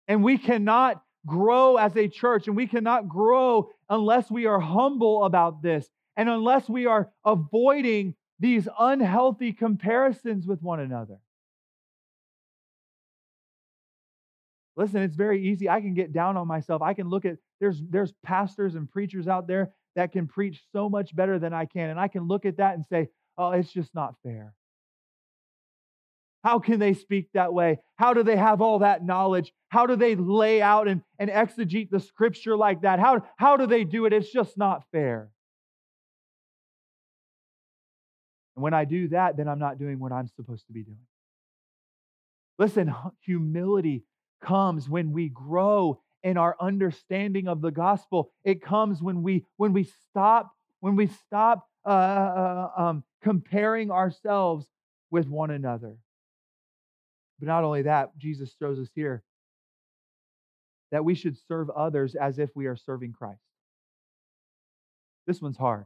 And 0.10 0.24
we 0.24 0.40
cannot 0.40 1.02
grow 1.26 1.78
as 1.78 1.96
a 1.96 2.08
church, 2.08 2.48
and 2.48 2.56
we 2.58 2.68
cannot 2.68 3.08
grow 3.08 3.70
unless 3.90 4.32
we 4.32 4.48
are 4.48 4.60
humble 4.60 5.24
about 5.24 5.62
this 5.62 5.88
and 6.18 6.28
unless 6.28 6.68
we 6.68 6.88
are 6.88 7.12
avoiding 7.24 8.16
these 8.40 8.68
unhealthy 8.78 9.54
comparisons 9.54 10.48
with 10.48 10.62
one 10.62 10.80
another. 10.80 11.18
Listen, 14.76 15.02
it's 15.02 15.16
very 15.16 15.48
easy. 15.48 15.70
I 15.70 15.82
can 15.82 15.94
get 15.94 16.12
down 16.12 16.38
on 16.38 16.48
myself. 16.48 16.82
I 16.82 16.94
can 16.94 17.10
look 17.10 17.26
at 17.26 17.38
there's 17.60 17.82
there's 17.90 18.14
pastors 18.24 18.76
and 18.76 18.90
preachers 18.90 19.28
out 19.28 19.46
there 19.46 19.74
that 19.96 20.12
can 20.12 20.26
preach 20.26 20.62
so 20.72 20.90
much 20.90 21.16
better 21.16 21.38
than 21.38 21.54
I 21.54 21.66
can 21.66 21.90
and 21.90 22.00
I 22.00 22.08
can 22.08 22.28
look 22.28 22.46
at 22.46 22.58
that 22.58 22.76
and 22.76 22.86
say, 22.86 23.10
"Oh, 23.38 23.52
it's 23.52 23.72
just 23.72 23.94
not 23.94 24.16
fair." 24.24 24.54
How 26.44 26.60
can 26.60 26.80
they 26.80 26.94
speak 26.94 27.30
that 27.34 27.54
way? 27.54 27.80
How 27.98 28.14
do 28.14 28.24
they 28.24 28.38
have 28.38 28.62
all 28.62 28.80
that 28.80 29.04
knowledge? 29.06 29.52
How 29.68 29.86
do 29.86 29.96
they 29.96 30.16
lay 30.16 30.62
out 30.62 30.88
and, 30.88 31.02
and 31.18 31.30
exegete 31.30 31.90
the 31.90 32.00
scripture 32.00 32.56
like 32.56 32.82
that? 32.82 33.00
How, 33.00 33.26
how 33.38 33.58
do 33.58 33.68
they 33.68 33.84
do 33.84 34.06
it? 34.06 34.14
It's 34.14 34.32
just 34.32 34.58
not 34.58 34.84
fair. 34.92 35.30
And 38.56 38.64
when 38.64 38.74
I 38.74 38.86
do 38.86 39.10
that, 39.10 39.38
then 39.38 39.48
I'm 39.48 39.60
not 39.60 39.80
doing 39.80 40.00
what 40.00 40.12
I'm 40.12 40.28
supposed 40.28 40.66
to 40.68 40.74
be 40.74 40.84
doing. 40.84 40.98
Listen, 42.58 42.94
humility 43.22 44.04
comes 44.42 44.90
when 44.90 45.12
we 45.12 45.30
grow 45.30 46.02
in 46.24 46.38
our 46.38 46.56
understanding 46.60 47.48
of 47.48 47.62
the 47.62 47.72
gospel. 47.72 48.32
It 48.44 48.62
comes 48.62 49.02
when 49.02 49.24
we 49.24 49.46
when 49.56 49.72
we 49.72 49.84
stop 49.84 50.52
when 50.82 50.96
we 50.96 51.08
stop 51.08 51.68
uh, 51.86 51.90
uh, 51.90 52.70
um, 52.78 53.04
comparing 53.22 53.92
ourselves 53.92 54.68
with 55.10 55.28
one 55.28 55.52
another. 55.52 55.98
But 57.40 57.48
not 57.48 57.64
only 57.64 57.84
that, 57.84 58.18
Jesus 58.18 58.54
shows 58.60 58.80
us 58.80 58.90
here 58.94 59.24
that 60.92 61.06
we 61.06 61.16
should 61.16 61.38
serve 61.48 61.70
others 61.70 62.16
as 62.16 62.40
if 62.40 62.50
we 62.56 62.66
are 62.66 62.76
serving 62.76 63.14
Christ. 63.14 63.42
This 65.28 65.42
one's 65.42 65.58
hard. 65.58 65.86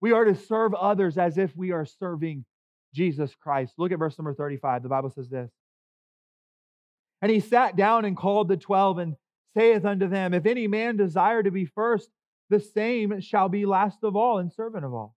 We 0.00 0.12
are 0.12 0.24
to 0.24 0.34
serve 0.34 0.74
others 0.74 1.18
as 1.18 1.38
if 1.38 1.56
we 1.56 1.70
are 1.72 1.86
serving 1.86 2.44
Jesus 2.94 3.34
Christ. 3.40 3.74
Look 3.78 3.92
at 3.92 3.98
verse 3.98 4.18
number 4.18 4.34
35. 4.34 4.82
The 4.82 4.88
Bible 4.88 5.10
says 5.10 5.28
this. 5.28 5.50
And 7.20 7.30
he 7.30 7.40
sat 7.40 7.76
down 7.76 8.04
and 8.04 8.16
called 8.16 8.48
the 8.48 8.56
twelve 8.56 8.98
and 8.98 9.16
saith 9.56 9.84
unto 9.84 10.08
them, 10.08 10.34
If 10.34 10.46
any 10.46 10.68
man 10.68 10.96
desire 10.96 11.42
to 11.42 11.50
be 11.50 11.64
first, 11.64 12.08
the 12.50 12.60
same 12.60 13.20
shall 13.20 13.48
be 13.48 13.66
last 13.66 13.98
of 14.02 14.16
all 14.16 14.38
and 14.38 14.52
servant 14.52 14.84
of 14.84 14.94
all. 14.94 15.14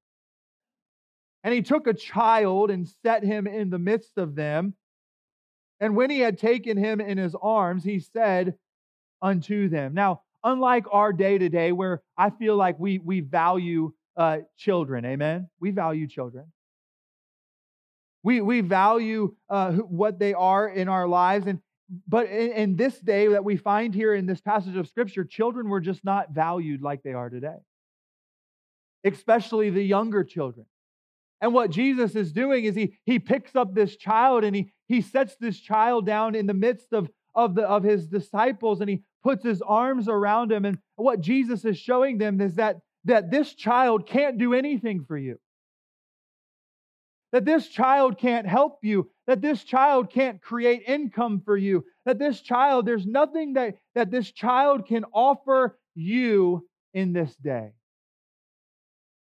And 1.44 1.54
he 1.54 1.62
took 1.62 1.88
a 1.88 1.94
child 1.94 2.70
and 2.70 2.88
set 3.04 3.24
him 3.24 3.48
in 3.48 3.70
the 3.70 3.80
midst 3.80 4.18
of 4.18 4.36
them. 4.36 4.76
And 5.82 5.96
when 5.96 6.12
he 6.12 6.20
had 6.20 6.38
taken 6.38 6.78
him 6.78 7.02
in 7.02 7.18
his 7.18 7.36
arms, 7.42 7.84
he 7.84 8.00
said 8.00 8.54
unto 9.22 9.68
them. 9.68 9.96
Now, 9.96 10.22
unlike 10.44 10.86
our 10.92 11.12
day 11.12 11.40
to 11.40 11.50
day, 11.50 11.72
where 11.72 12.04
I 12.16 12.30
feel 12.30 12.56
like 12.56 12.80
we, 12.80 13.00
we 13.00 13.20
value 13.22 13.92
uh, 14.16 14.40
children, 14.58 15.04
amen? 15.06 15.50
We 15.60 15.72
value 15.72 16.08
children. 16.08 16.46
We, 18.24 18.42
we 18.42 18.62
value 18.62 19.36
uh, 19.50 19.72
what 19.74 20.20
they 20.20 20.36
are 20.36 20.70
in 20.70 20.88
our 20.88 21.08
lives. 21.08 21.48
And 21.48 21.60
but 22.08 22.28
in, 22.28 22.52
in 22.52 22.76
this 22.76 23.00
day 23.00 23.28
that 23.28 23.44
we 23.44 23.58
find 23.58 23.94
here 23.94 24.14
in 24.14 24.28
this 24.28 24.40
passage 24.40 24.76
of 24.76 24.88
Scripture, 24.88 25.26
children 25.26 25.68
were 25.68 25.82
just 25.82 26.06
not 26.06 26.32
valued 26.32 26.82
like 26.82 27.02
they 27.02 27.14
are 27.14 27.30
today, 27.30 27.58
especially 29.04 29.72
the 29.72 29.84
younger 29.84 30.24
children. 30.24 30.68
And 31.42 31.54
what 31.54 31.72
Jesus 31.72 32.16
is 32.16 32.32
doing 32.32 32.66
is 32.66 32.76
he, 32.76 32.98
he 33.04 33.18
picks 33.18 33.56
up 33.56 33.74
this 33.74 33.96
child 33.96 34.44
and 34.44 34.56
he, 34.56 34.72
he 34.88 35.02
sets 35.02 35.36
this 35.38 35.60
child 35.60 36.06
down 36.06 36.36
in 36.36 36.46
the 36.46 36.54
midst 36.54 36.94
of, 36.94 37.10
of, 37.34 37.56
the, 37.56 37.64
of 37.64 37.84
his 37.84 38.08
disciples 38.08 38.80
and 38.80 38.90
he 38.90 39.02
puts 39.24 39.44
his 39.44 39.62
arms 39.64 40.08
around 40.08 40.52
him. 40.52 40.66
And 40.66 40.78
what 40.96 41.20
Jesus 41.20 41.66
is 41.66 41.80
showing 41.80 42.20
them 42.20 42.40
is 42.42 42.56
that, 42.56 42.78
that 43.06 43.32
this 43.32 43.56
child 43.56 44.06
can't 44.06 44.38
do 44.38 44.54
anything 44.54 45.04
for 45.08 45.18
you. 45.18 45.40
That 47.32 47.46
this 47.46 47.68
child 47.68 48.20
can't 48.20 48.46
help 48.46 48.80
you, 48.84 49.10
that 49.26 49.42
this 49.42 49.64
child 49.64 50.12
can't 50.12 50.42
create 50.42 50.84
income 50.86 51.42
for 51.44 51.58
you, 51.58 51.86
that 52.06 52.20
this 52.20 52.42
child, 52.42 52.86
there's 52.86 53.06
nothing 53.06 53.54
that, 53.54 53.76
that 53.96 54.12
this 54.12 54.32
child 54.32 54.86
can 54.86 55.06
offer 55.14 55.80
you 55.96 56.68
in 56.94 57.14
this 57.14 57.34
day. 57.38 57.72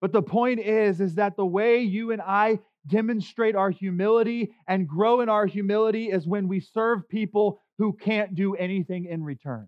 But 0.05 0.11
the 0.11 0.21
point 0.21 0.59
is, 0.59 1.01
is 1.01 1.15
that 1.15 1.35
the 1.35 1.47
way 1.47 1.79
you 1.79 2.11
and 2.11 2.21
I 2.21 2.59
demonstrate 2.85 3.55
our 3.55 3.71
humility 3.71 4.53
and 4.67 4.87
grow 4.87 5.21
in 5.21 5.29
our 5.29 5.47
humility 5.47 6.11
is 6.11 6.27
when 6.27 6.47
we 6.47 6.59
serve 6.59 7.09
people 7.09 7.59
who 7.79 7.91
can't 7.91 8.35
do 8.35 8.53
anything 8.53 9.05
in 9.05 9.23
return. 9.23 9.67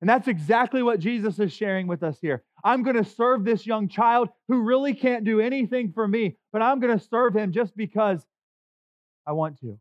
And 0.00 0.08
that's 0.08 0.28
exactly 0.28 0.84
what 0.84 1.00
Jesus 1.00 1.40
is 1.40 1.52
sharing 1.52 1.88
with 1.88 2.04
us 2.04 2.20
here. 2.20 2.44
I'm 2.62 2.84
going 2.84 2.94
to 2.94 3.04
serve 3.04 3.44
this 3.44 3.66
young 3.66 3.88
child 3.88 4.28
who 4.46 4.62
really 4.62 4.94
can't 4.94 5.24
do 5.24 5.40
anything 5.40 5.90
for 5.92 6.06
me, 6.06 6.36
but 6.52 6.62
I'm 6.62 6.78
going 6.78 6.96
to 6.96 7.04
serve 7.04 7.34
him 7.34 7.50
just 7.50 7.76
because 7.76 8.24
I 9.26 9.32
want 9.32 9.58
to. 9.62 9.80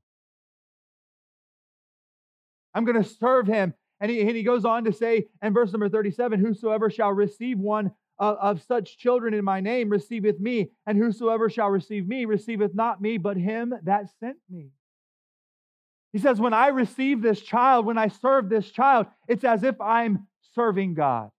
I'm 2.73 2.85
going 2.85 3.03
to 3.03 3.07
serve 3.07 3.45
him. 3.45 3.75
And 4.01 4.09
he, 4.09 4.21
and 4.21 4.35
he 4.35 4.41
goes 4.41 4.65
on 4.65 4.85
to 4.85 4.93
say 4.93 5.27
in 5.43 5.53
verse 5.53 5.71
number 5.71 5.89
37 5.89 6.39
Whosoever 6.39 6.89
shall 6.89 7.11
receive 7.11 7.59
one 7.59 7.91
of, 8.17 8.37
of 8.37 8.61
such 8.63 8.97
children 8.97 9.33
in 9.33 9.43
my 9.43 9.59
name 9.59 9.89
receiveth 9.89 10.39
me, 10.39 10.71
and 10.85 10.97
whosoever 10.97 11.49
shall 11.49 11.69
receive 11.69 12.07
me 12.07 12.25
receiveth 12.25 12.73
not 12.73 13.01
me, 13.01 13.17
but 13.17 13.37
him 13.37 13.73
that 13.83 14.09
sent 14.19 14.37
me. 14.49 14.69
He 16.13 16.19
says, 16.19 16.39
When 16.39 16.53
I 16.53 16.67
receive 16.67 17.21
this 17.21 17.41
child, 17.41 17.85
when 17.85 17.97
I 17.97 18.07
serve 18.07 18.47
this 18.49 18.69
child, 18.71 19.07
it's 19.27 19.43
as 19.43 19.63
if 19.63 19.79
I'm 19.81 20.27
serving 20.53 20.93
God. 20.93 21.29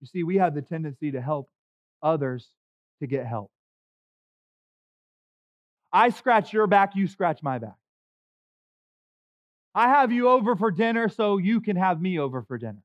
You 0.00 0.06
see, 0.06 0.22
we 0.22 0.36
have 0.36 0.54
the 0.54 0.62
tendency 0.62 1.10
to 1.12 1.20
help 1.20 1.50
others 2.02 2.48
to 3.00 3.06
get 3.06 3.26
help. 3.26 3.50
I 5.92 6.10
scratch 6.10 6.52
your 6.52 6.66
back, 6.66 6.96
you 6.96 7.06
scratch 7.06 7.42
my 7.42 7.58
back. 7.58 7.74
I 9.74 9.88
have 9.88 10.10
you 10.12 10.28
over 10.28 10.56
for 10.56 10.70
dinner 10.70 11.08
so 11.08 11.38
you 11.38 11.60
can 11.60 11.76
have 11.76 12.00
me 12.00 12.18
over 12.18 12.42
for 12.42 12.58
dinner. 12.58 12.82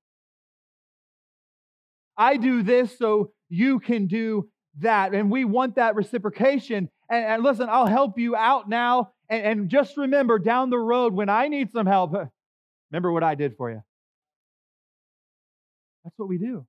I 2.18 2.38
do 2.38 2.64
this 2.64 2.98
so 2.98 3.32
you 3.50 3.80
can 3.80 4.08
do 4.08 4.50
that. 4.80 5.14
And 5.14 5.32
we 5.32 5.46
want 5.46 5.76
that 5.76 5.96
reciprocation. 5.96 6.90
And, 7.10 7.26
and 7.26 7.44
listen, 7.44 7.68
I'll 7.70 7.88
help 7.88 8.18
you 8.18 8.36
out 8.36 8.70
now. 8.70 9.12
And, 9.30 9.46
and 9.46 9.70
just 9.70 9.98
remember 9.98 10.40
down 10.40 10.70
the 10.70 10.78
road 10.78 11.14
when 11.14 11.30
I 11.30 11.48
need 11.48 11.72
some 11.72 11.88
help, 11.88 12.14
remember 12.92 13.12
what 13.12 13.24
I 13.24 13.36
did 13.36 13.58
for 13.58 13.72
you. 13.72 13.82
That's 16.04 16.18
what 16.18 16.30
we 16.30 16.38
do. 16.38 16.66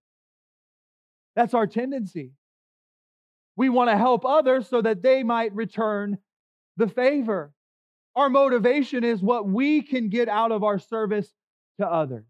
That's 1.34 1.52
our 1.52 1.66
tendency. 1.66 2.32
We 3.54 3.68
want 3.68 3.90
to 3.90 3.96
help 3.96 4.24
others 4.24 4.68
so 4.68 4.80
that 4.82 5.02
they 5.02 5.22
might 5.22 5.54
return 5.54 6.18
the 6.76 6.88
favor. 6.88 7.52
Our 8.16 8.30
motivation 8.30 9.04
is 9.04 9.22
what 9.22 9.46
we 9.46 9.82
can 9.82 10.08
get 10.08 10.28
out 10.28 10.50
of 10.50 10.64
our 10.64 10.78
service 10.78 11.30
to 11.78 11.86
others. 11.86 12.24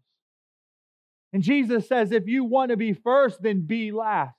And 1.31 1.41
Jesus 1.41 1.87
says, 1.87 2.11
if 2.11 2.27
you 2.27 2.43
want 2.43 2.71
to 2.71 2.77
be 2.77 2.93
first, 2.93 3.41
then 3.41 3.65
be 3.65 3.91
last. 3.91 4.35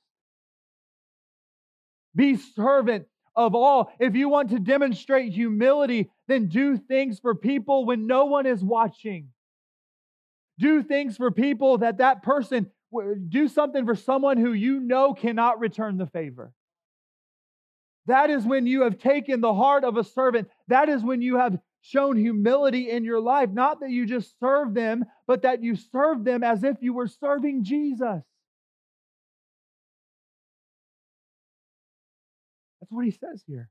Be 2.15 2.37
servant 2.37 3.07
of 3.35 3.55
all. 3.55 3.91
If 3.99 4.15
you 4.15 4.29
want 4.29 4.51
to 4.51 4.59
demonstrate 4.59 5.33
humility, 5.33 6.11
then 6.27 6.49
do 6.49 6.77
things 6.77 7.19
for 7.19 7.35
people 7.35 7.87
when 7.87 8.07
no 8.07 8.27
one 8.27 8.45
is 8.45 8.63
watching. 8.63 9.29
Do 10.59 10.83
things 10.83 11.17
for 11.17 11.31
people 11.31 11.79
that 11.79 11.99
that 11.99 12.23
person, 12.23 12.71
do 13.29 13.49
something 13.49 13.87
for 13.87 13.95
someone 13.95 14.37
who 14.37 14.53
you 14.53 14.81
know 14.81 15.15
cannot 15.15 15.61
return 15.61 15.97
the 15.97 16.07
favor. 16.07 16.53
That 18.09 18.31
is 18.31 18.45
when 18.45 18.67
you 18.67 18.83
have 18.83 18.99
taken 18.99 19.43
the 19.43 19.53
heart 19.53 19.85
of 19.85 19.99
a 19.99 20.03
servant. 20.03 20.49
That 20.69 20.89
is 20.89 21.03
when 21.03 21.21
you 21.21 21.37
have 21.37 21.59
shown 21.83 22.17
humility 22.17 22.91
in 22.91 23.05
your 23.05 23.21
life. 23.21 23.51
Not 23.51 23.81
that 23.81 23.91
you 23.91 24.07
just 24.07 24.39
serve 24.41 24.73
them, 24.73 25.05
but 25.27 25.43
that 25.43 25.63
you 25.63 25.77
serve 25.77 26.25
them 26.25 26.43
as 26.43 26.65
if 26.65 26.79
you 26.81 26.95
were 26.95 27.07
serving 27.07 27.65
Jesus. 27.65 28.23
That's 32.81 32.91
what 32.91 33.05
he 33.05 33.11
says 33.11 33.45
here. 33.47 33.69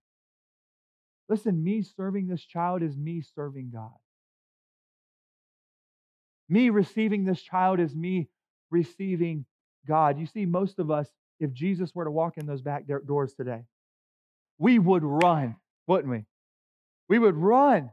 Listen, 1.27 1.63
me 1.63 1.81
serving 1.81 2.27
this 2.27 2.45
child 2.45 2.83
is 2.83 2.95
me 2.95 3.23
serving 3.35 3.71
God. 3.73 3.89
Me 6.47 6.69
receiving 6.69 7.25
this 7.25 7.41
child 7.41 7.79
is 7.79 7.95
me 7.95 8.29
receiving 8.69 9.45
God. 9.87 10.19
You 10.19 10.27
see, 10.27 10.45
most 10.45 10.77
of 10.77 10.91
us, 10.91 11.09
if 11.39 11.51
Jesus 11.53 11.95
were 11.95 12.05
to 12.05 12.11
walk 12.11 12.37
in 12.37 12.45
those 12.45 12.61
back 12.61 12.83
doors 13.05 13.33
today, 13.33 13.63
we 14.57 14.79
would 14.79 15.03
run, 15.03 15.55
wouldn't 15.87 16.09
we? 16.09 16.25
We 17.09 17.19
would 17.19 17.35
run. 17.35 17.91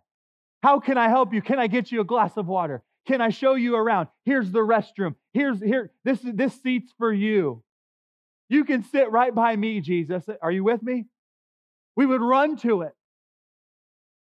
How 0.63 0.81
can 0.81 0.99
I 0.99 1.09
help 1.09 1.35
you? 1.35 1.43
Can 1.43 1.59
I 1.59 1.67
get 1.67 1.93
you 1.93 2.01
a 2.01 2.05
glass 2.05 2.37
of 2.37 2.47
water? 2.47 2.83
Can 3.07 3.21
I 3.21 3.29
show 3.29 3.55
you 3.55 3.77
around? 3.77 4.09
Here's 4.25 4.51
the 4.51 4.61
restroom. 4.61 5.15
Here's 5.33 5.61
here 5.61 5.91
this 6.05 6.21
this 6.23 6.61
seat's 6.63 6.93
for 6.97 7.13
you. 7.13 7.63
You 8.49 8.65
can 8.65 8.83
sit 8.83 9.11
right 9.11 9.35
by 9.35 9.57
me, 9.57 9.81
Jesus. 9.81 10.25
Are 10.41 10.51
you 10.51 10.65
with 10.65 10.83
me? 10.83 11.07
We 11.97 12.07
would 12.07 12.23
run 12.23 12.57
to 12.59 12.83
it. 12.83 12.93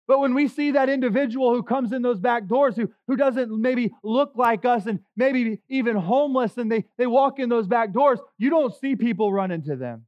But 0.07 0.19
when 0.19 0.33
we 0.33 0.47
see 0.47 0.71
that 0.71 0.89
individual 0.89 1.53
who 1.53 1.63
comes 1.63 1.91
in 1.91 2.01
those 2.01 2.19
back 2.19 2.47
doors, 2.47 2.77
who, 2.77 2.89
who 3.07 3.17
doesn't 3.17 3.51
maybe 3.51 3.93
look 4.03 4.31
like 4.35 4.63
us 4.63 4.85
and 4.85 4.99
maybe 5.17 5.59
even 5.67 5.97
homeless, 5.97 6.57
and 6.57 6.71
they, 6.71 6.85
they 6.97 7.07
walk 7.07 7.39
in 7.39 7.49
those 7.49 7.67
back 7.67 7.91
doors, 7.91 8.19
you 8.37 8.49
don't 8.49 8.73
see 8.73 8.95
people 8.95 9.33
running 9.33 9.63
to 9.63 9.75
them. 9.75 10.05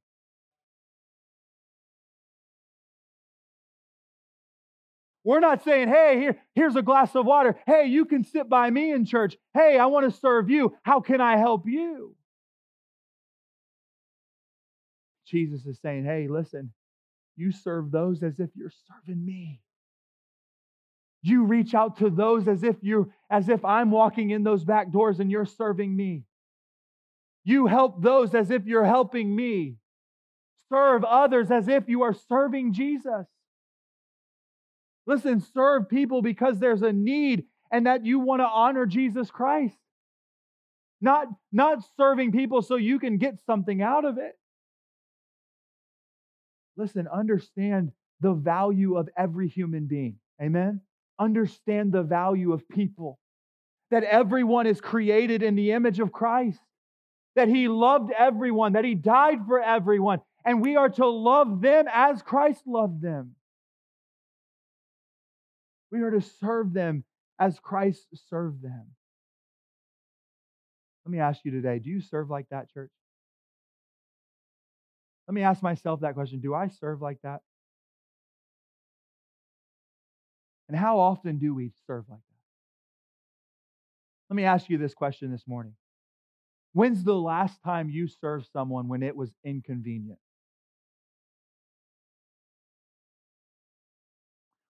We're 5.23 5.39
not 5.39 5.63
saying, 5.63 5.89
hey, 5.89 6.17
here, 6.19 6.41
here's 6.55 6.75
a 6.75 6.81
glass 6.81 7.13
of 7.15 7.25
water. 7.25 7.59
Hey, 7.65 7.87
you 7.87 8.05
can 8.05 8.23
sit 8.23 8.47
by 8.47 8.69
me 8.69 8.91
in 8.91 9.05
church. 9.05 9.37
Hey, 9.53 9.77
I 9.77 9.87
want 9.87 10.11
to 10.11 10.19
serve 10.19 10.49
you. 10.49 10.75
How 10.83 11.01
can 11.01 11.19
I 11.19 11.37
help 11.37 11.67
you? 11.67 12.15
Jesus 15.27 15.65
is 15.65 15.79
saying, 15.81 16.05
hey, 16.05 16.27
listen, 16.27 16.71
you 17.35 17.51
serve 17.51 17.91
those 17.91 18.23
as 18.23 18.39
if 18.39 18.49
you're 18.55 18.71
serving 18.87 19.23
me. 19.23 19.61
You 21.21 21.43
reach 21.43 21.73
out 21.73 21.97
to 21.97 22.09
those 22.09 22.47
as 22.47 22.63
if 22.63 22.77
you 22.81 23.11
as 23.29 23.49
if 23.49 23.63
I'm 23.65 23.91
walking 23.91 24.29
in 24.29 24.43
those 24.43 24.63
back 24.63 24.91
doors 24.91 25.19
and 25.19 25.29
you're 25.29 25.45
serving 25.45 25.93
me. 25.95 26.23
You 27.43 27.67
help 27.67 28.01
those 28.01 28.33
as 28.33 28.51
if 28.51 28.65
you're 28.65 28.85
helping 28.85 29.35
me. 29.35 29.75
Serve 30.69 31.03
others 31.03 31.51
as 31.51 31.67
if 31.67 31.89
you 31.89 32.03
are 32.03 32.13
serving 32.13 32.73
Jesus. 32.73 33.25
Listen, 35.09 35.41
serve 35.41 35.89
people 35.89 36.21
because 36.21 36.59
there's 36.59 36.83
a 36.83 36.93
need 36.93 37.45
and 37.71 37.87
that 37.87 38.05
you 38.05 38.19
want 38.19 38.41
to 38.41 38.45
honor 38.45 38.85
Jesus 38.85 39.31
Christ. 39.31 39.75
Not, 41.01 41.25
not 41.51 41.79
serving 41.97 42.31
people 42.31 42.61
so 42.61 42.75
you 42.75 42.99
can 42.99 43.17
get 43.17 43.39
something 43.47 43.81
out 43.81 44.05
of 44.05 44.19
it. 44.19 44.37
Listen, 46.77 47.07
understand 47.11 47.91
the 48.21 48.33
value 48.33 48.97
of 48.97 49.09
every 49.17 49.47
human 49.47 49.87
being. 49.87 50.17
Amen? 50.39 50.81
Understand 51.17 51.91
the 51.91 52.03
value 52.03 52.53
of 52.53 52.69
people. 52.69 53.17
That 53.89 54.03
everyone 54.03 54.67
is 54.67 54.79
created 54.79 55.41
in 55.41 55.55
the 55.55 55.71
image 55.71 55.99
of 55.99 56.11
Christ. 56.11 56.61
That 57.35 57.47
he 57.47 57.67
loved 57.67 58.11
everyone, 58.15 58.73
that 58.73 58.85
he 58.85 58.93
died 58.93 59.39
for 59.47 59.59
everyone, 59.59 60.19
and 60.45 60.61
we 60.61 60.75
are 60.75 60.89
to 60.89 61.07
love 61.07 61.61
them 61.61 61.85
as 61.91 62.21
Christ 62.21 62.61
loved 62.67 63.01
them. 63.01 63.33
We 65.91 66.01
are 66.01 66.11
to 66.11 66.21
serve 66.21 66.73
them 66.73 67.03
as 67.39 67.59
Christ 67.59 68.05
served 68.29 68.61
them. 68.61 68.87
Let 71.05 71.11
me 71.11 71.19
ask 71.19 71.43
you 71.43 71.51
today 71.51 71.79
do 71.79 71.89
you 71.89 72.01
serve 72.01 72.29
like 72.29 72.47
that, 72.49 72.71
church? 72.71 72.91
Let 75.27 75.33
me 75.33 75.41
ask 75.43 75.63
myself 75.63 76.01
that 76.01 76.15
question 76.15 76.39
Do 76.39 76.53
I 76.53 76.67
serve 76.67 77.01
like 77.01 77.19
that? 77.23 77.41
And 80.67 80.77
how 80.77 80.99
often 80.99 81.39
do 81.39 81.55
we 81.55 81.71
serve 81.87 82.05
like 82.09 82.19
that? 82.19 82.29
Let 84.29 84.35
me 84.35 84.43
ask 84.43 84.69
you 84.69 84.77
this 84.77 84.93
question 84.93 85.31
this 85.31 85.47
morning. 85.47 85.73
When's 86.73 87.03
the 87.03 87.15
last 87.15 87.63
time 87.63 87.89
you 87.89 88.07
served 88.07 88.47
someone 88.53 88.87
when 88.87 89.01
it 89.01 89.15
was 89.15 89.31
inconvenient? 89.43 90.19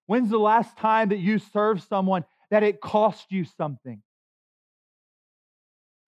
When's 0.10 0.32
the 0.32 0.40
last 0.40 0.76
time 0.76 1.10
that 1.10 1.20
you 1.20 1.38
served 1.38 1.84
someone 1.84 2.26
that 2.50 2.64
it 2.64 2.82
cost 2.82 3.32
you 3.32 3.46
something? 3.46 4.02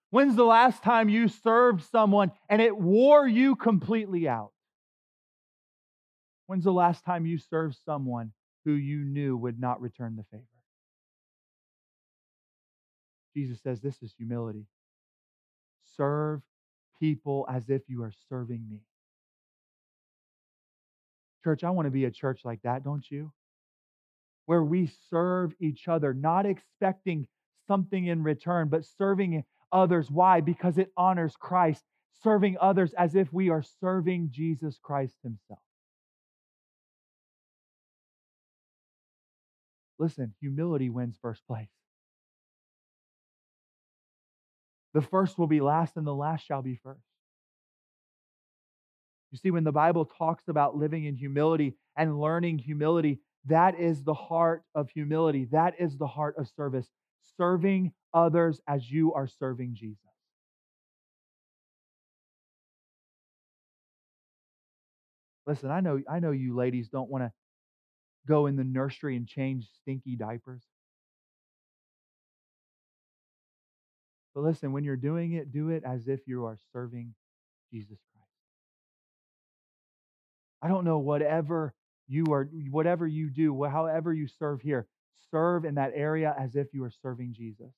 When's 0.10 0.36
the 0.36 0.44
last 0.44 0.82
time 0.82 1.08
you 1.08 1.28
served 1.28 1.84
someone 1.84 2.32
and 2.50 2.64
it 2.64 2.76
wore 2.76 3.28
you 3.28 3.56
completely 3.56 4.28
out? 4.28 4.54
When's 6.48 6.64
the 6.64 6.74
last 6.74 7.06
time 7.06 7.28
you 7.28 7.38
served 7.38 7.78
someone 7.86 8.32
who 8.66 8.72
you 8.72 9.04
knew 9.04 9.38
would 9.38 9.60
not 9.60 9.80
return 9.80 10.16
the 10.16 10.26
favor? 10.32 10.46
Jesus 13.36 13.62
says 13.62 13.82
this 13.82 14.02
is 14.02 14.16
humility. 14.18 14.66
Serve 15.96 16.42
people 17.00 17.46
as 17.48 17.70
if 17.70 17.84
you 17.88 18.02
are 18.02 18.14
serving 18.30 18.66
me. 18.68 18.80
Church, 21.44 21.64
I 21.64 21.70
want 21.70 21.86
to 21.86 21.92
be 21.92 22.06
a 22.06 22.12
church 22.12 22.42
like 22.44 22.64
that, 22.64 22.84
don't 22.84 23.06
you? 23.08 23.32
Where 24.46 24.64
we 24.64 24.92
serve 25.10 25.54
each 25.60 25.88
other, 25.88 26.14
not 26.14 26.46
expecting 26.46 27.28
something 27.68 28.08
in 28.08 28.24
return, 28.24 28.70
but 28.70 28.86
serving 28.86 29.44
others. 29.72 30.10
Why? 30.12 30.42
Because 30.42 30.78
it 30.78 30.92
honors 30.98 31.36
Christ, 31.40 31.84
serving 32.24 32.58
others 32.60 32.94
as 32.98 33.16
if 33.16 33.32
we 33.32 33.50
are 33.50 33.64
serving 33.80 34.30
Jesus 34.32 34.78
Christ 34.82 35.16
Himself. 35.24 35.60
Listen, 40.00 40.34
humility 40.40 40.90
wins 40.90 41.18
first 41.22 41.46
place. 41.48 41.70
The 44.94 45.02
first 45.02 45.38
will 45.38 45.48
be 45.48 45.62
last, 45.62 45.96
and 45.96 46.06
the 46.06 46.14
last 46.14 46.46
shall 46.46 46.62
be 46.62 46.80
first. 46.84 47.06
You 49.32 49.38
see, 49.38 49.52
when 49.52 49.64
the 49.64 49.72
Bible 49.72 50.06
talks 50.06 50.48
about 50.50 50.76
living 50.76 51.06
in 51.06 51.16
humility 51.16 51.78
and 51.96 52.20
learning 52.20 52.58
humility, 52.58 53.20
that 53.46 53.80
is 53.80 54.04
the 54.04 54.14
heart 54.14 54.64
of 54.76 54.90
humility. 54.90 55.48
That 55.52 55.76
is 55.80 55.98
the 55.98 56.08
heart 56.08 56.36
of 56.38 56.48
service, 56.56 56.88
serving 57.38 57.92
others 58.14 58.62
as 58.68 58.90
you 58.90 59.14
are 59.14 59.28
serving 59.28 59.76
Jesus. 59.76 59.98
Listen, 65.48 65.72
I 65.72 65.82
know, 65.82 66.02
I 66.10 66.20
know 66.20 66.32
you 66.32 66.56
ladies 66.56 66.90
don't 66.90 67.10
want 67.10 67.24
to 67.24 67.32
go 68.28 68.46
in 68.46 68.56
the 68.56 68.64
nursery 68.64 69.16
and 69.16 69.28
change 69.28 69.68
stinky 69.82 70.16
diapers. 70.16 70.62
But 74.36 74.42
listen, 74.42 74.72
when 74.72 74.84
you're 74.84 74.96
doing 74.96 75.34
it, 75.34 75.52
do 75.52 75.70
it 75.70 75.84
as 75.84 76.08
if 76.08 76.22
you 76.28 76.46
are 76.46 76.58
serving 76.72 77.14
Jesus 77.72 77.98
Christ. 78.14 78.30
I 80.62 80.68
don't 80.68 80.86
know 80.86 81.00
whatever 81.00 81.74
you 82.12 82.26
are, 82.32 82.50
whatever 82.70 83.08
you 83.08 83.30
do, 83.30 83.64
however 83.64 84.14
you 84.14 84.28
serve 84.28 84.62
here, 84.62 84.86
serve 85.32 85.64
in 85.66 85.76
that 85.76 85.94
area 85.96 86.36
as 86.38 86.56
if 86.56 86.68
you 86.74 86.84
are 86.84 86.92
serving 87.02 87.34
Jesus. 87.34 87.72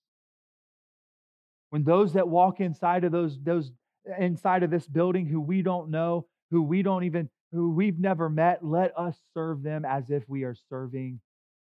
When 1.70 1.84
those 1.84 2.14
that 2.14 2.28
walk 2.28 2.60
inside 2.60 3.04
of 3.04 3.12
those, 3.12 3.38
those 3.42 3.72
inside 4.20 4.64
of 4.64 4.72
this 4.72 4.88
building 4.88 5.28
who 5.28 5.40
we 5.40 5.62
don't 5.62 5.90
know, 5.90 6.26
who 6.52 6.64
we 6.64 6.82
don't 6.82 7.04
even, 7.04 7.30
who 7.52 7.72
we've 7.72 8.00
never 8.00 8.30
met, 8.30 8.66
let 8.66 8.98
us 8.98 9.16
serve 9.34 9.64
them 9.64 9.86
as 9.86 10.10
if 10.10 10.24
we 10.28 10.44
are 10.44 10.56
serving 10.70 11.20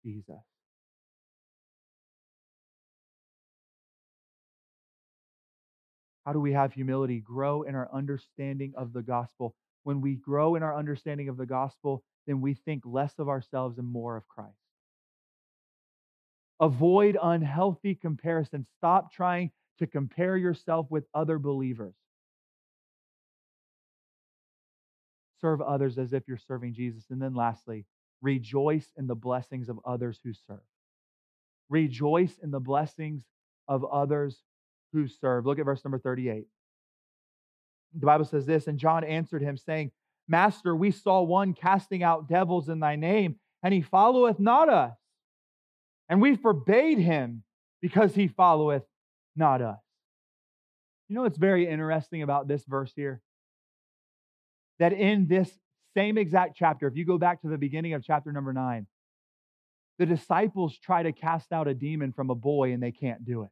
Jesus. 0.04 0.36
How 6.26 6.34
do 6.34 6.40
we 6.40 6.54
have 6.54 6.74
humility? 6.74 7.22
Grow 7.22 7.64
in 7.64 7.74
our 7.74 7.90
understanding 7.94 8.74
of 8.78 8.94
the 8.94 9.02
gospel. 9.02 9.56
When 9.84 10.02
we 10.02 10.16
grow 10.16 10.56
in 10.56 10.64
our 10.64 10.78
understanding 10.78 11.30
of 11.30 11.38
the 11.38 11.46
gospel, 11.46 12.04
then 12.30 12.42
we 12.42 12.54
think 12.54 12.84
less 12.86 13.18
of 13.18 13.28
ourselves 13.28 13.80
and 13.80 13.92
more 13.92 14.16
of 14.16 14.28
Christ. 14.28 14.54
Avoid 16.60 17.18
unhealthy 17.22 17.96
comparison. 17.96 18.66
Stop 18.78 19.12
trying 19.12 19.50
to 19.80 19.88
compare 19.88 20.38
yourself 20.38 20.86
with 20.92 21.06
other 21.14 21.40
believers. 21.40 21.96
Serve 25.42 25.62
others 25.62 25.98
as 25.98 26.14
if 26.14 26.28
you're 26.28 26.38
serving 26.38 26.74
Jesus. 26.74 27.06
And 27.10 27.22
then 27.22 27.34
lastly, 27.34 27.86
rejoice 28.22 28.92
in 28.98 29.08
the 29.08 29.16
blessings 29.16 29.70
of 29.70 29.80
others 29.86 30.20
who 30.24 30.34
serve. 30.34 30.60
Rejoice 31.70 32.38
in 32.44 32.52
the 32.52 32.60
blessings 32.60 33.24
of 33.68 33.86
others 33.86 34.44
who 34.92 35.08
serve. 35.08 35.46
Look 35.46 35.60
at 35.60 35.66
verse 35.66 35.84
number 35.84 36.00
38. 36.00 36.46
The 37.94 38.06
Bible 38.06 38.26
says 38.26 38.46
this, 38.46 38.68
and 38.68 38.78
John 38.78 39.04
answered 39.04 39.42
him, 39.42 39.58
saying, 39.58 39.92
Master, 40.30 40.76
we 40.76 40.92
saw 40.92 41.22
one 41.22 41.54
casting 41.54 42.04
out 42.04 42.30
devils 42.30 42.70
in 42.70 42.80
thy 42.80 42.96
name, 42.96 43.36
and 43.64 43.74
he 43.74 43.82
followeth 43.82 44.40
not 44.40 44.70
us. 44.70 44.96
And 46.08 46.22
we 46.22 46.36
forbade 46.36 47.00
him 47.00 47.44
because 47.82 48.16
he 48.16 48.28
followeth 48.28 48.84
not 49.36 49.62
us. 49.62 49.80
You 51.08 51.16
know 51.16 51.24
what's 51.24 51.38
very 51.38 51.68
interesting 51.68 52.22
about 52.22 52.48
this 52.48 52.64
verse 52.66 52.94
here? 52.96 53.22
That 54.78 54.94
in 54.94 55.28
this 55.28 55.52
same 55.98 56.18
exact 56.18 56.56
chapter, 56.56 56.88
if 56.88 56.96
you 56.96 57.06
go 57.06 57.18
back 57.18 57.42
to 57.42 57.50
the 57.50 57.58
beginning 57.58 57.94
of 57.94 58.04
chapter 58.04 58.32
number 58.32 58.54
nine, 58.54 58.86
the 59.98 60.06
disciples 60.06 60.78
try 60.78 61.04
to 61.04 61.12
cast 61.12 61.52
out 61.52 61.68
a 61.68 61.74
demon 61.74 62.14
from 62.14 62.30
a 62.30 62.36
boy 62.36 62.72
and 62.72 62.82
they 62.82 62.92
can't 62.92 63.26
do 63.26 63.44
it. 63.44 63.50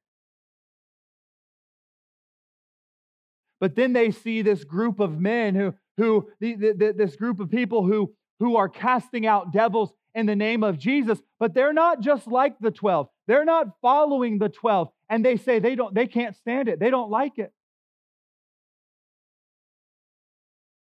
But 3.60 3.76
then 3.76 3.94
they 3.94 4.12
see 4.12 4.44
this 4.44 4.64
group 4.64 5.00
of 5.00 5.20
men 5.20 5.56
who, 5.56 5.74
who 5.98 6.30
the, 6.40 6.56
the, 6.56 6.94
this 6.96 7.16
group 7.16 7.40
of 7.40 7.50
people 7.50 7.86
who, 7.86 8.14
who 8.40 8.56
are 8.56 8.70
casting 8.70 9.26
out 9.26 9.52
devils 9.52 9.92
in 10.14 10.26
the 10.26 10.36
name 10.36 10.64
of 10.64 10.78
Jesus, 10.78 11.20
but 11.40 11.54
they're 11.54 11.74
not 11.74 12.02
just 12.02 12.28
like 12.28 12.58
the 12.60 12.72
12. 12.72 13.08
They're 13.28 13.46
not 13.46 13.68
following 13.82 14.40
the 14.40 14.50
12. 14.50 14.90
And 15.10 15.24
they 15.24 15.38
say 15.38 15.60
they 15.60 15.76
don't, 15.76 15.94
they 15.94 16.08
can't 16.08 16.36
stand 16.36 16.70
it. 16.70 16.80
They 16.80 16.90
don't 16.90 17.12
like 17.12 17.38
it. 17.38 17.52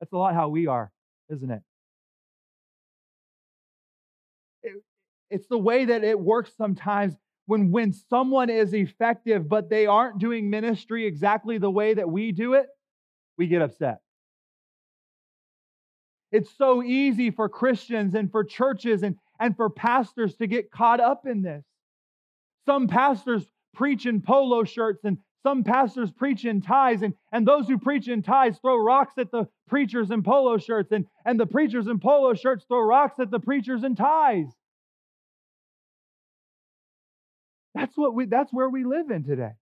That's 0.00 0.12
a 0.12 0.16
lot 0.16 0.34
how 0.34 0.48
we 0.48 0.66
are, 0.66 0.92
isn't 1.28 1.50
it? 1.50 1.62
it 4.62 4.72
it's 5.30 5.48
the 5.48 5.58
way 5.58 5.86
that 5.86 6.04
it 6.04 6.18
works 6.18 6.52
sometimes 6.56 7.14
when 7.46 7.70
when 7.72 7.92
someone 7.92 8.50
is 8.50 8.72
effective 8.74 9.48
but 9.48 9.68
they 9.68 9.86
aren't 9.86 10.18
doing 10.18 10.48
ministry 10.48 11.06
exactly 11.06 11.58
the 11.58 11.70
way 11.70 11.94
that 11.94 12.08
we 12.08 12.30
do 12.30 12.54
it, 12.54 12.66
we 13.36 13.48
get 13.48 13.62
upset. 13.62 13.98
It's 16.30 16.50
so 16.56 16.82
easy 16.82 17.30
for 17.30 17.48
Christians 17.48 18.14
and 18.14 18.30
for 18.30 18.44
churches 18.44 19.02
and, 19.02 19.16
and 19.40 19.56
for 19.56 19.70
pastors 19.70 20.36
to 20.36 20.46
get 20.46 20.70
caught 20.70 21.00
up 21.00 21.26
in 21.26 21.42
this. 21.42 21.64
Some 22.66 22.88
pastors 22.88 23.44
preach 23.74 24.04
in 24.06 24.20
polo 24.20 24.64
shirts 24.64 25.04
and 25.04 25.18
some 25.42 25.64
pastors 25.64 26.10
preach 26.10 26.44
in 26.44 26.60
ties, 26.60 27.02
and, 27.02 27.14
and 27.32 27.46
those 27.46 27.68
who 27.68 27.78
preach 27.78 28.08
in 28.08 28.22
ties 28.22 28.58
throw 28.58 28.76
rocks 28.76 29.14
at 29.18 29.30
the 29.30 29.46
preachers 29.68 30.10
in 30.10 30.22
polo 30.22 30.58
shirts, 30.58 30.90
and, 30.90 31.06
and 31.24 31.38
the 31.38 31.46
preachers 31.46 31.86
in 31.86 32.00
polo 32.00 32.34
shirts 32.34 32.64
throw 32.66 32.80
rocks 32.80 33.18
at 33.20 33.30
the 33.30 33.38
preachers 33.38 33.84
in 33.84 33.94
ties. 33.94 34.48
That's 37.74 37.96
what 37.96 38.14
we 38.14 38.26
that's 38.26 38.52
where 38.52 38.68
we 38.68 38.84
live 38.84 39.10
in 39.10 39.22
today. 39.22 39.52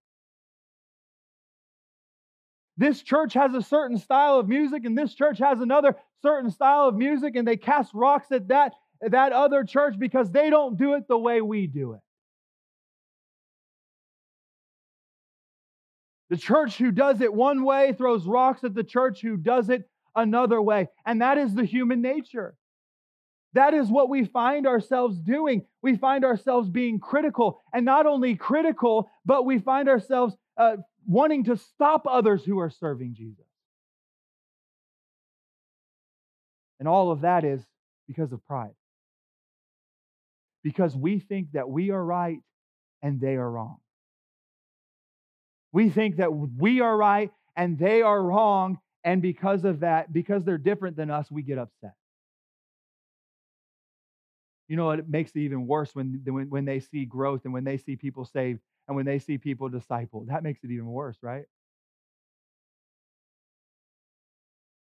This 2.79 3.03
church 3.03 3.35
has 3.35 3.55
a 3.55 3.63
certain 3.63 3.99
style 3.99 4.39
of 4.39 4.49
music 4.49 4.85
and 4.85 4.97
this 4.97 5.15
church 5.15 5.39
has 5.39 5.61
another 5.61 5.97
certain 6.27 6.51
style 6.51 6.89
of 6.89 6.97
music 6.97 7.37
and 7.37 7.47
they 7.47 7.57
cast 7.57 7.95
rocks 7.95 8.33
at 8.33 8.49
that 8.49 8.73
that 9.01 9.33
other 9.33 9.63
church 9.63 9.95
because 9.97 10.33
they 10.33 10.51
don't 10.51 10.77
do 10.77 10.95
it 10.95 11.07
the 11.07 11.17
way 11.17 11.41
we 11.41 11.69
do 11.69 11.93
it. 11.93 12.01
The 16.31 16.37
church 16.37 16.79
who 16.79 16.91
does 16.91 17.21
it 17.21 17.33
one 17.33 17.63
way 17.63 17.93
throws 17.93 18.27
rocks 18.27 18.65
at 18.65 18.75
the 18.75 18.83
church 18.83 19.21
who 19.21 19.37
does 19.37 19.69
it 19.69 19.89
another 20.17 20.61
way. 20.61 20.89
And 21.05 21.23
that 21.23 21.39
is 21.39 21.55
the 21.55 21.65
human 21.65 22.03
nature. 22.03 22.57
That 23.53 23.73
is 23.73 23.89
what 23.89 24.09
we 24.09 24.25
find 24.25 24.67
ourselves 24.67 25.19
doing. 25.19 25.65
We 25.83 25.97
find 25.97 26.25
ourselves 26.25 26.69
being 26.69 26.99
critical, 26.99 27.63
and 27.73 27.85
not 27.85 28.05
only 28.05 28.35
critical, 28.35 29.09
but 29.25 29.47
we 29.47 29.61
find 29.61 29.89
ourselves 29.89 30.35
uh, 30.57 30.79
wanting 31.07 31.45
to 31.45 31.57
stop 31.57 32.07
others 32.09 32.45
who 32.45 32.59
are 32.59 32.71
serving 32.71 33.15
Jesus. 33.15 33.46
And 36.79 36.89
all 36.89 37.11
of 37.11 37.23
that 37.23 37.45
is 37.45 37.63
because 38.07 38.33
of 38.33 38.45
pride. 38.47 38.75
Because 40.63 40.97
we 40.97 41.19
think 41.19 41.53
that 41.53 41.69
we 41.69 41.91
are 41.91 42.05
right 42.05 42.39
and 43.03 43.21
they 43.21 43.37
are 43.37 43.51
wrong. 43.51 43.79
We 45.73 45.91
think 45.91 46.17
that 46.17 46.33
we 46.33 46.81
are 46.81 46.97
right 46.97 47.31
and 47.57 47.79
they 47.79 48.03
are 48.03 48.23
wrong. 48.23 48.79
And 49.05 49.23
because 49.23 49.65
of 49.65 49.81
that, 49.81 50.13
because 50.13 50.45
they're 50.45 50.59
different 50.59 50.97
than 50.97 51.11
us, 51.11 51.31
we 51.31 51.43
get 51.43 51.59
upset. 51.59 51.95
You 54.69 54.77
know, 54.77 54.87
what 54.87 54.99
it 54.99 55.09
makes 55.09 55.31
it 55.31 55.41
even 55.41 55.67
worse 55.67 55.95
when, 55.95 56.21
when, 56.25 56.51
when 56.51 56.65
they 56.65 56.81
see 56.81 57.05
growth 57.05 57.43
and 57.45 57.53
when 57.53 57.63
they 57.63 57.77
see 57.77 57.95
people 57.95 58.25
saved 58.25 58.61
and 58.89 58.97
when 58.97 59.07
they 59.07 59.21
see 59.21 59.39
people 59.39 59.71
discipled. 59.71 60.27
That 60.29 60.43
makes 60.43 60.65
it 60.65 60.71
even 60.73 60.87
worse, 60.87 61.17
right? 61.23 61.45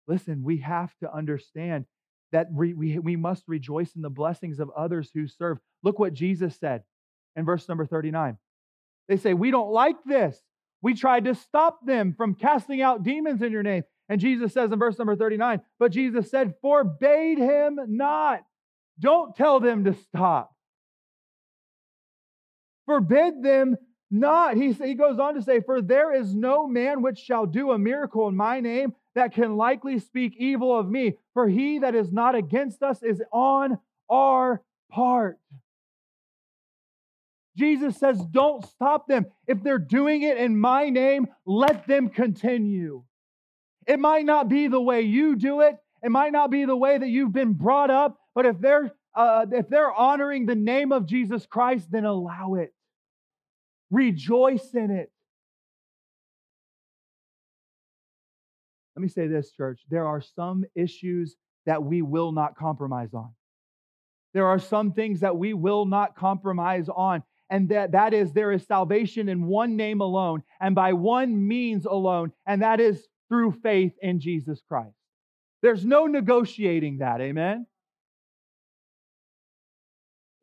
Listen, 0.07 0.43
we 0.43 0.57
have 0.57 0.93
to 0.99 1.13
understand 1.13 1.85
that 2.31 2.47
we, 2.51 2.73
we, 2.73 2.99
we 2.99 3.15
must 3.15 3.43
rejoice 3.47 3.95
in 3.95 4.01
the 4.01 4.09
blessings 4.09 4.59
of 4.59 4.69
others 4.75 5.11
who 5.13 5.27
serve. 5.27 5.59
Look 5.83 5.99
what 5.99 6.13
Jesus 6.13 6.57
said 6.59 6.83
in 7.35 7.45
verse 7.45 7.67
number 7.69 7.85
39. 7.85 8.37
They 9.07 9.17
say, 9.17 9.33
We 9.33 9.51
don't 9.51 9.71
like 9.71 9.97
this. 10.05 10.39
We 10.81 10.95
tried 10.95 11.25
to 11.25 11.35
stop 11.35 11.85
them 11.85 12.13
from 12.17 12.35
casting 12.35 12.81
out 12.81 13.03
demons 13.03 13.41
in 13.41 13.51
your 13.51 13.63
name. 13.63 13.83
And 14.09 14.19
Jesus 14.19 14.53
says 14.53 14.71
in 14.71 14.79
verse 14.79 14.97
number 14.97 15.15
39, 15.15 15.61
But 15.79 15.91
Jesus 15.91 16.29
said, 16.29 16.55
Forbade 16.61 17.37
him 17.37 17.79
not. 17.87 18.41
Don't 18.99 19.35
tell 19.35 19.59
them 19.59 19.85
to 19.85 19.93
stop. 19.93 20.51
Forbid 22.85 23.41
them 23.41 23.77
not. 24.13 24.56
He, 24.56 24.71
he 24.71 24.93
goes 24.93 25.19
on 25.19 25.36
to 25.36 25.41
say, 25.41 25.60
For 25.60 25.82
there 25.82 26.13
is 26.13 26.34
no 26.36 26.67
man 26.67 27.02
which 27.02 27.17
shall 27.17 27.45
do 27.45 27.71
a 27.71 27.80
miracle 27.80 28.28
in 28.28 28.36
my 28.36 28.60
name 28.60 28.93
that 29.15 29.34
can 29.34 29.58
likely 29.58 29.99
speak 29.99 30.36
evil 30.38 30.78
of 30.78 30.89
me. 30.89 31.17
For 31.34 31.47
he 31.49 31.80
that 31.80 31.95
is 31.95 32.12
not 32.12 32.36
against 32.36 32.84
us 32.84 33.02
is 33.04 33.21
on 33.32 33.80
our 34.10 34.62
part. 34.91 35.39
Jesus 37.58 37.97
says, 37.97 38.19
Don't 38.32 38.65
stop 38.65 39.08
them. 39.08 39.26
If 39.47 39.63
they're 39.63 39.80
doing 39.80 40.21
it 40.21 40.38
in 40.38 40.60
my 40.60 40.89
name, 40.89 41.28
let 41.45 41.88
them 41.88 42.10
continue. 42.10 43.04
It 43.88 43.99
might 43.99 44.26
not 44.26 44.47
be 44.47 44.67
the 44.67 44.82
way 44.82 45.02
you 45.02 45.36
do 45.36 45.62
it, 45.62 45.76
it 46.02 46.12
might 46.12 46.32
not 46.32 46.52
be 46.52 46.65
the 46.65 46.76
way 46.76 46.97
that 46.97 47.10
you've 47.10 47.34
been 47.34 47.54
brought 47.54 47.89
up, 47.89 48.17
but 48.36 48.45
if 48.45 48.60
they're 48.60 48.93
uh, 49.15 49.45
if 49.52 49.69
they're 49.69 49.93
honoring 49.93 50.45
the 50.45 50.56
name 50.56 50.91
of 50.91 51.06
Jesus 51.06 51.45
Christ, 51.45 51.91
then 51.91 52.06
allow 52.06 52.56
it. 52.56 52.73
Rejoice 53.93 54.73
in 54.73 54.89
it. 54.89 55.12
Let 58.95 59.03
me 59.03 59.08
say 59.08 59.27
this, 59.27 59.51
church. 59.51 59.82
There 59.88 60.08
are 60.08 60.19
some 60.19 60.65
issues 60.75 61.36
that 61.67 61.84
we 61.84 62.01
will 62.01 62.32
not 62.32 62.58
compromise 62.58 63.13
on. 63.13 63.29
There 64.34 64.47
are 64.47 64.58
some 64.58 64.93
things 64.93 65.19
that 65.19 65.38
we 65.38 65.53
will 65.53 65.86
not 65.86 66.15
compromise 66.15 66.89
on. 66.89 67.21
And 67.51 67.69
that, 67.69 67.91
that 67.91 68.15
is, 68.15 68.34
there 68.34 68.51
is 68.51 68.65
salvation 68.65 69.29
in 69.29 69.45
one 69.45 69.77
name 69.77 70.01
alone 70.01 70.41
and 70.60 70.73
by 70.73 70.93
one 70.93 71.47
means 71.47 71.86
alone, 71.86 72.32
and 72.47 72.63
that 72.63 72.79
is 72.79 73.08
through 73.29 73.51
faith 73.62 73.93
in 74.01 74.19
Jesus 74.19 74.60
Christ. 74.67 74.95
There's 75.62 75.86
no 75.86 76.08
negotiating 76.08 76.97
that. 76.97 77.21
Amen. 77.21 77.67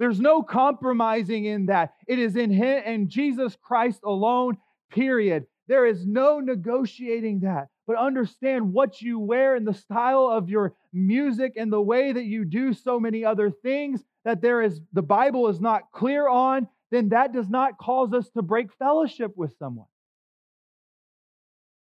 There's 0.00 0.18
no 0.18 0.42
compromising 0.42 1.44
in 1.44 1.66
that. 1.66 1.92
It 2.08 2.18
is 2.18 2.34
in 2.34 2.50
Him 2.50 2.82
and 2.86 3.08
Jesus 3.10 3.56
Christ 3.60 4.00
alone, 4.02 4.56
period. 4.90 5.46
There 5.68 5.84
is 5.84 6.06
no 6.06 6.40
negotiating 6.40 7.40
that. 7.40 7.68
But 7.86 7.98
understand 7.98 8.72
what 8.72 9.02
you 9.02 9.18
wear 9.18 9.56
and 9.56 9.68
the 9.68 9.74
style 9.74 10.26
of 10.26 10.48
your 10.48 10.74
music 10.92 11.52
and 11.56 11.70
the 11.70 11.82
way 11.82 12.12
that 12.12 12.24
you 12.24 12.46
do 12.46 12.72
so 12.72 12.98
many 12.98 13.26
other 13.26 13.50
things 13.50 14.02
that 14.24 14.40
there 14.40 14.62
is 14.62 14.80
the 14.94 15.02
Bible 15.02 15.48
is 15.48 15.60
not 15.60 15.92
clear 15.92 16.26
on, 16.26 16.66
then 16.90 17.10
that 17.10 17.34
does 17.34 17.50
not 17.50 17.76
cause 17.76 18.14
us 18.14 18.30
to 18.30 18.42
break 18.42 18.72
fellowship 18.78 19.36
with 19.36 19.54
someone. 19.58 19.86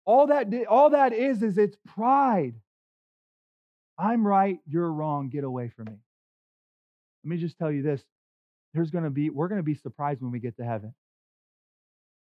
All 0.06 0.28
that, 0.28 0.48
all 0.70 0.91
that 0.91 1.12
is, 1.12 1.43
is 1.43 1.58
it's 1.58 1.78
pride. 1.86 2.56
I'm 4.00 4.26
right, 4.26 4.60
you're 4.65 4.91
wrong, 4.91 5.28
get 5.28 5.43
away 5.43 5.70
from 5.76 5.86
me. 5.86 5.98
Let 7.28 7.32
me 7.32 7.42
just 7.42 7.58
tell 7.58 7.70
you 7.70 7.82
this. 7.82 8.02
There's 8.74 8.90
going 8.90 9.04
to 9.04 9.10
be, 9.10 9.30
we're 9.30 9.50
going 9.50 9.60
to 9.60 9.63
be 9.63 9.76
surprised 9.76 10.22
when 10.22 10.32
we 10.32 10.40
get 10.40 10.56
to 10.58 10.63
heaven. 10.63 10.94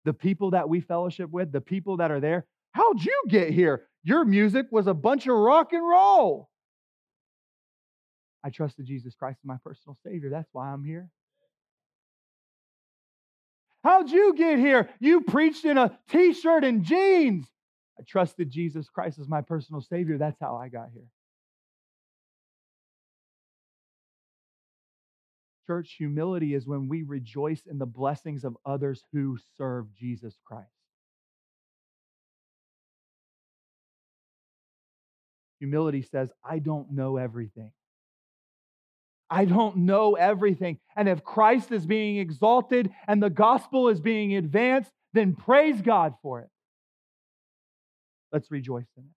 The 0.05 0.13
people 0.13 0.51
that 0.51 0.69
we 0.69 0.79
fellowship 0.79 1.31
with, 1.31 1.51
the 1.51 1.59
people 1.59 1.97
that 1.97 2.11
are 2.11 2.19
there, 2.19 2.45
how'd 2.73 3.03
you 3.03 3.23
get 3.27 3.49
here? 3.49 3.87
Your 4.03 4.23
music 4.25 4.67
was 4.69 4.85
a 4.85 4.93
bunch 4.93 5.25
of 5.25 5.35
rock 5.35 5.73
and 5.73 5.81
roll. 5.81 6.49
I 8.43 8.51
trusted 8.51 8.85
Jesus 8.85 9.15
Christ 9.15 9.39
as 9.43 9.47
my 9.47 9.57
personal 9.63 9.97
Savior. 10.05 10.29
That's 10.29 10.49
why 10.51 10.71
I'm 10.71 10.83
here. 10.83 11.09
How'd 13.83 14.11
you 14.11 14.35
get 14.35 14.59
here? 14.59 14.87
You 14.99 15.21
preached 15.21 15.65
in 15.65 15.79
a 15.79 15.97
t 16.11 16.33
shirt 16.33 16.63
and 16.63 16.83
jeans. 16.83 17.47
I 17.99 18.03
trusted 18.07 18.51
Jesus 18.51 18.87
Christ 18.87 19.17
as 19.17 19.27
my 19.27 19.41
personal 19.41 19.81
Savior. 19.81 20.19
That's 20.19 20.39
how 20.39 20.57
I 20.57 20.69
got 20.69 20.89
here. 20.93 21.07
Church, 25.71 25.95
humility 25.97 26.53
is 26.53 26.67
when 26.67 26.89
we 26.89 27.03
rejoice 27.03 27.61
in 27.65 27.77
the 27.77 27.85
blessings 27.85 28.43
of 28.43 28.57
others 28.65 29.05
who 29.13 29.37
serve 29.57 29.85
Jesus 29.95 30.35
Christ. 30.43 30.67
Humility 35.59 36.01
says, 36.01 36.29
I 36.43 36.59
don't 36.59 36.91
know 36.91 37.15
everything. 37.15 37.71
I 39.29 39.45
don't 39.45 39.77
know 39.77 40.15
everything. 40.15 40.77
And 40.97 41.07
if 41.07 41.23
Christ 41.23 41.71
is 41.71 41.85
being 41.85 42.17
exalted 42.17 42.91
and 43.07 43.23
the 43.23 43.29
gospel 43.29 43.87
is 43.87 44.01
being 44.01 44.35
advanced, 44.35 44.91
then 45.13 45.37
praise 45.37 45.81
God 45.81 46.15
for 46.21 46.41
it. 46.41 46.49
Let's 48.33 48.51
rejoice 48.51 48.89
in 48.97 49.03
it. 49.05 49.15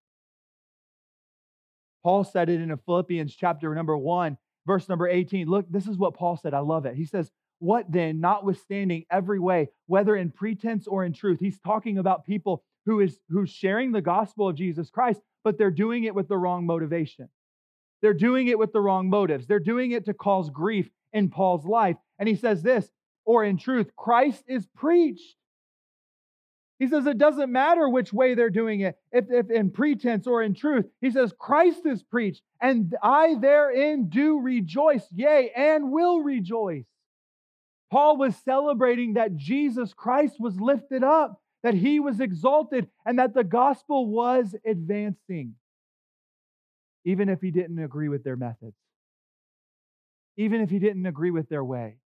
Paul 2.04 2.22
said 2.22 2.48
it 2.48 2.60
in 2.60 2.76
Philippians 2.86 3.34
chapter 3.34 3.74
number 3.74 3.96
one 3.96 4.38
verse 4.66 4.88
number 4.88 5.08
18. 5.08 5.46
Look, 5.46 5.66
this 5.70 5.86
is 5.86 5.96
what 5.96 6.14
Paul 6.14 6.36
said. 6.36 6.54
I 6.54 6.60
love 6.60 6.86
it. 6.86 6.96
He 6.96 7.04
says, 7.04 7.30
What 7.58 7.90
then, 7.90 8.20
notwithstanding 8.20 9.04
every 9.10 9.38
way, 9.38 9.68
whether 9.86 10.16
in 10.16 10.30
pretense 10.30 10.86
or 10.86 11.04
in 11.04 11.12
truth? 11.12 11.38
He's 11.40 11.58
talking 11.60 11.98
about 11.98 12.26
people 12.26 12.64
who 12.86 13.00
is 13.00 13.18
who's 13.28 13.50
sharing 13.50 13.92
the 13.92 14.00
gospel 14.00 14.48
of 14.48 14.56
Jesus 14.56 14.90
Christ, 14.90 15.20
but 15.42 15.58
they're 15.58 15.70
doing 15.70 16.04
it 16.04 16.14
with 16.14 16.28
the 16.28 16.36
wrong 16.36 16.66
motivation. 16.66 17.28
They're 18.02 18.12
doing 18.12 18.48
it 18.48 18.58
with 18.58 18.72
the 18.72 18.80
wrong 18.80 19.08
motives. 19.08 19.46
They're 19.46 19.58
doing 19.58 19.92
it 19.92 20.04
to 20.06 20.14
cause 20.14 20.50
grief 20.50 20.90
in 21.12 21.30
Paul's 21.30 21.64
life. 21.64 21.96
And 22.18 22.28
he 22.28 22.34
says 22.36 22.62
this, 22.62 22.90
or 23.24 23.44
in 23.44 23.56
truth, 23.56 23.90
Christ 23.96 24.44
is 24.46 24.66
preached 24.76 25.36
he 26.78 26.88
says 26.88 27.06
it 27.06 27.18
doesn't 27.18 27.52
matter 27.52 27.88
which 27.88 28.12
way 28.12 28.34
they're 28.34 28.50
doing 28.50 28.80
it, 28.80 28.98
if, 29.12 29.26
if 29.30 29.50
in 29.50 29.70
pretense 29.70 30.26
or 30.26 30.42
in 30.42 30.54
truth. 30.54 30.86
He 31.00 31.10
says, 31.10 31.32
Christ 31.38 31.82
is 31.86 32.02
preached, 32.02 32.42
and 32.60 32.94
I 33.02 33.36
therein 33.40 34.08
do 34.08 34.40
rejoice, 34.40 35.06
yea, 35.12 35.52
and 35.54 35.92
will 35.92 36.20
rejoice. 36.20 36.86
Paul 37.92 38.16
was 38.16 38.34
celebrating 38.44 39.14
that 39.14 39.36
Jesus 39.36 39.94
Christ 39.94 40.36
was 40.40 40.60
lifted 40.60 41.04
up, 41.04 41.40
that 41.62 41.74
he 41.74 42.00
was 42.00 42.18
exalted, 42.18 42.88
and 43.06 43.20
that 43.20 43.34
the 43.34 43.44
gospel 43.44 44.08
was 44.08 44.56
advancing, 44.66 45.54
even 47.04 47.28
if 47.28 47.40
he 47.40 47.52
didn't 47.52 47.78
agree 47.78 48.08
with 48.08 48.24
their 48.24 48.36
methods, 48.36 48.76
even 50.36 50.60
if 50.60 50.70
he 50.70 50.80
didn't 50.80 51.06
agree 51.06 51.30
with 51.30 51.48
their 51.48 51.64
way. 51.64 51.98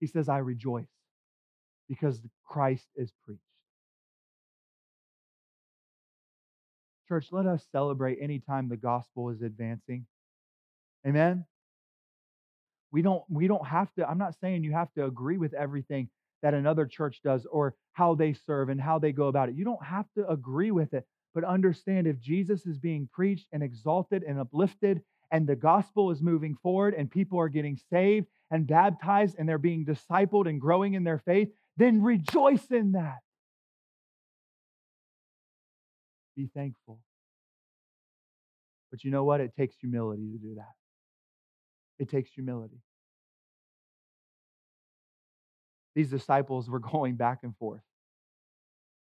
He 0.00 0.06
says, 0.06 0.30
I 0.30 0.38
rejoice 0.38 0.88
because 1.90 2.18
Christ 2.46 2.88
is 2.96 3.12
preached. 3.26 3.42
Church, 7.12 7.28
let 7.30 7.44
us 7.44 7.66
celebrate 7.70 8.16
anytime 8.22 8.70
the 8.70 8.76
gospel 8.78 9.28
is 9.28 9.42
advancing. 9.42 10.06
Amen. 11.06 11.44
We 12.90 13.02
don't 13.02 13.22
we 13.28 13.48
don't 13.48 13.66
have 13.66 13.92
to 13.96 14.08
I'm 14.08 14.16
not 14.16 14.34
saying 14.40 14.64
you 14.64 14.72
have 14.72 14.90
to 14.94 15.04
agree 15.04 15.36
with 15.36 15.52
everything 15.52 16.08
that 16.40 16.54
another 16.54 16.86
church 16.86 17.20
does 17.22 17.44
or 17.44 17.74
how 17.92 18.14
they 18.14 18.32
serve 18.32 18.70
and 18.70 18.80
how 18.80 18.98
they 18.98 19.12
go 19.12 19.28
about 19.28 19.50
it. 19.50 19.56
You 19.56 19.64
don't 19.66 19.84
have 19.84 20.06
to 20.16 20.26
agree 20.26 20.70
with 20.70 20.94
it, 20.94 21.06
but 21.34 21.44
understand 21.44 22.06
if 22.06 22.18
Jesus 22.18 22.64
is 22.64 22.78
being 22.78 23.10
preached 23.12 23.48
and 23.52 23.62
exalted 23.62 24.22
and 24.22 24.40
uplifted 24.40 25.02
and 25.30 25.46
the 25.46 25.54
gospel 25.54 26.12
is 26.12 26.22
moving 26.22 26.56
forward 26.62 26.94
and 26.94 27.10
people 27.10 27.38
are 27.38 27.50
getting 27.50 27.78
saved 27.90 28.26
and 28.50 28.66
baptized 28.66 29.36
and 29.38 29.46
they're 29.46 29.58
being 29.58 29.84
discipled 29.84 30.48
and 30.48 30.58
growing 30.58 30.94
in 30.94 31.04
their 31.04 31.18
faith, 31.18 31.50
then 31.76 32.00
rejoice 32.00 32.64
in 32.70 32.92
that. 32.92 33.18
Be 36.36 36.48
thankful. 36.54 37.00
But 38.90 39.04
you 39.04 39.10
know 39.10 39.24
what? 39.24 39.40
It 39.40 39.54
takes 39.56 39.76
humility 39.76 40.30
to 40.32 40.38
do 40.38 40.54
that. 40.56 40.72
It 41.98 42.10
takes 42.10 42.30
humility. 42.30 42.80
These 45.94 46.10
disciples 46.10 46.68
were 46.68 46.78
going 46.92 47.16
back 47.16 47.38
and 47.42 47.56
forth. 47.56 47.82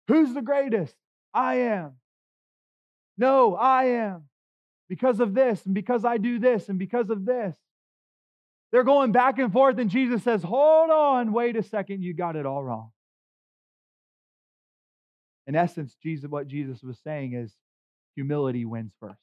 Who's 0.09 0.33
the 0.35 0.43
greatest? 0.43 0.95
I 1.35 1.57
am. 1.57 1.93
No, 3.19 3.55
I 3.55 3.85
am. 3.85 4.25
Because 4.89 5.21
of 5.21 5.35
this, 5.35 5.65
and 5.67 5.75
because 5.75 6.05
I 6.05 6.17
do 6.17 6.39
this, 6.39 6.69
and 6.69 6.79
because 6.79 7.11
of 7.11 7.25
this. 7.25 7.57
They're 8.71 8.85
going 8.85 9.13
back 9.13 9.39
and 9.39 9.53
forth, 9.53 9.79
and 9.79 9.91
Jesus 9.91 10.23
says, 10.23 10.43
Hold 10.43 10.91
on, 10.91 11.33
wait 11.33 11.57
a 11.57 11.63
second, 11.63 12.03
you 12.03 12.15
got 12.15 12.37
it 12.37 12.47
all 12.47 12.63
wrong. 12.63 12.91
In 15.47 15.55
essence, 15.55 15.97
Jesus, 16.03 16.29
what 16.29 16.49
Jesus 16.49 16.83
was 16.83 16.99
saying 17.05 17.35
is 17.35 17.55
humility 18.15 18.65
wins 18.65 18.93
first. 19.01 19.21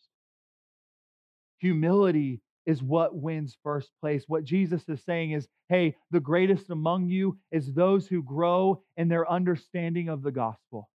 Humility 1.60 2.42
is 2.66 2.82
what 2.82 3.16
wins 3.16 3.58
first 3.64 3.92
place. 4.00 4.24
What 4.28 4.46
Jesus 4.46 4.88
is 4.88 5.04
saying 5.04 5.32
is, 5.32 5.48
hey, 5.70 5.96
the 6.12 6.20
greatest 6.20 6.70
among 6.70 7.10
you 7.10 7.38
is 7.52 7.74
those 7.74 8.08
who 8.08 8.24
grow 8.24 8.84
in 8.96 9.10
their 9.10 9.30
understanding 9.30 10.08
of 10.08 10.24
the 10.24 10.32
gospel. 10.32 10.90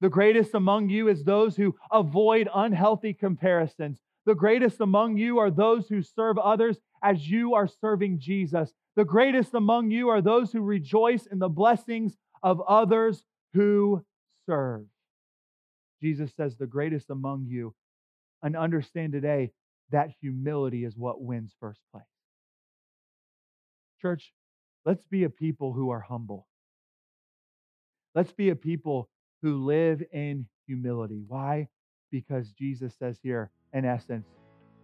The 0.00 0.08
greatest 0.08 0.54
among 0.54 0.88
you 0.88 1.08
is 1.08 1.22
those 1.22 1.54
who 1.54 1.76
avoid 1.90 2.48
unhealthy 2.52 3.14
comparisons, 3.14 4.00
The 4.24 4.34
greatest 4.34 4.80
among 4.80 5.16
you 5.16 5.38
are 5.38 5.50
those 5.50 5.88
who 5.88 6.02
serve 6.02 6.38
others 6.38 6.78
as 7.02 7.28
you 7.28 7.54
are 7.54 7.66
serving 7.66 8.20
Jesus. 8.20 8.72
The 8.94 9.04
greatest 9.04 9.54
among 9.54 9.90
you 9.90 10.08
are 10.10 10.20
those 10.20 10.52
who 10.52 10.62
rejoice 10.62 11.26
in 11.26 11.38
the 11.38 11.48
blessings 11.48 12.16
of 12.42 12.60
others 12.68 13.24
who 13.54 14.04
serve. 14.52 14.84
Jesus 16.02 16.30
says, 16.36 16.56
The 16.56 16.66
greatest 16.66 17.10
among 17.10 17.46
you. 17.46 17.74
And 18.42 18.56
understand 18.56 19.12
today 19.12 19.52
that 19.90 20.10
humility 20.20 20.84
is 20.84 20.96
what 20.96 21.22
wins 21.22 21.52
first 21.60 21.80
place. 21.92 22.04
Church, 24.00 24.32
let's 24.84 25.06
be 25.06 25.24
a 25.24 25.30
people 25.30 25.72
who 25.72 25.90
are 25.90 26.00
humble. 26.00 26.48
Let's 28.14 28.32
be 28.32 28.50
a 28.50 28.56
people 28.56 29.08
who 29.42 29.64
live 29.64 30.02
in 30.12 30.46
humility. 30.66 31.22
Why? 31.26 31.68
Because 32.10 32.50
Jesus 32.50 32.92
says 32.98 33.18
here, 33.22 33.50
in 33.72 33.84
essence, 33.84 34.26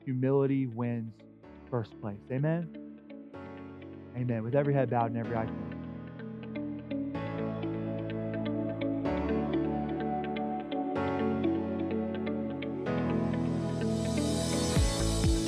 humility 0.05 0.67
wins 0.67 1.13
first 1.69 2.01
place. 2.01 2.21
Amen? 2.33 2.71
Amen. 4.17 4.43
With 4.45 4.55
every 4.55 4.73
head 4.73 4.89
bowed 4.89 5.11
and 5.11 5.19
every 5.19 5.37
eye 5.37 5.47
closed. 5.47 5.78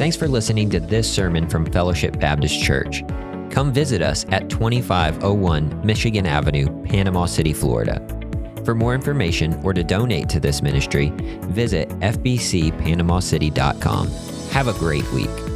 Thanks 0.01 0.17
for 0.17 0.27
listening 0.29 0.71
to 0.71 0.81
this 0.81 1.13
sermon 1.13 1.47
from 1.47 1.67
Fellowship 1.67 2.19
Baptist 2.19 2.63
Church. 2.63 3.05
Come 3.51 3.71
visit 3.71 4.01
us 4.01 4.25
at 4.31 4.49
2501 4.49 5.85
Michigan 5.85 6.25
Avenue, 6.25 6.69
Panama 6.85 7.27
City, 7.27 7.53
Florida. 7.53 8.01
For 8.65 8.75
more 8.75 8.95
information 8.95 9.61
or 9.63 9.75
to 9.75 9.85
donate 9.85 10.31
to 10.31 10.41
this 10.41 10.63
ministry, 10.63 11.13
visit 11.51 11.91
fbcpanamacity.com. 12.01 14.09
Have 14.53 14.69
a 14.69 14.79
great 14.79 15.13
week. 15.13 15.50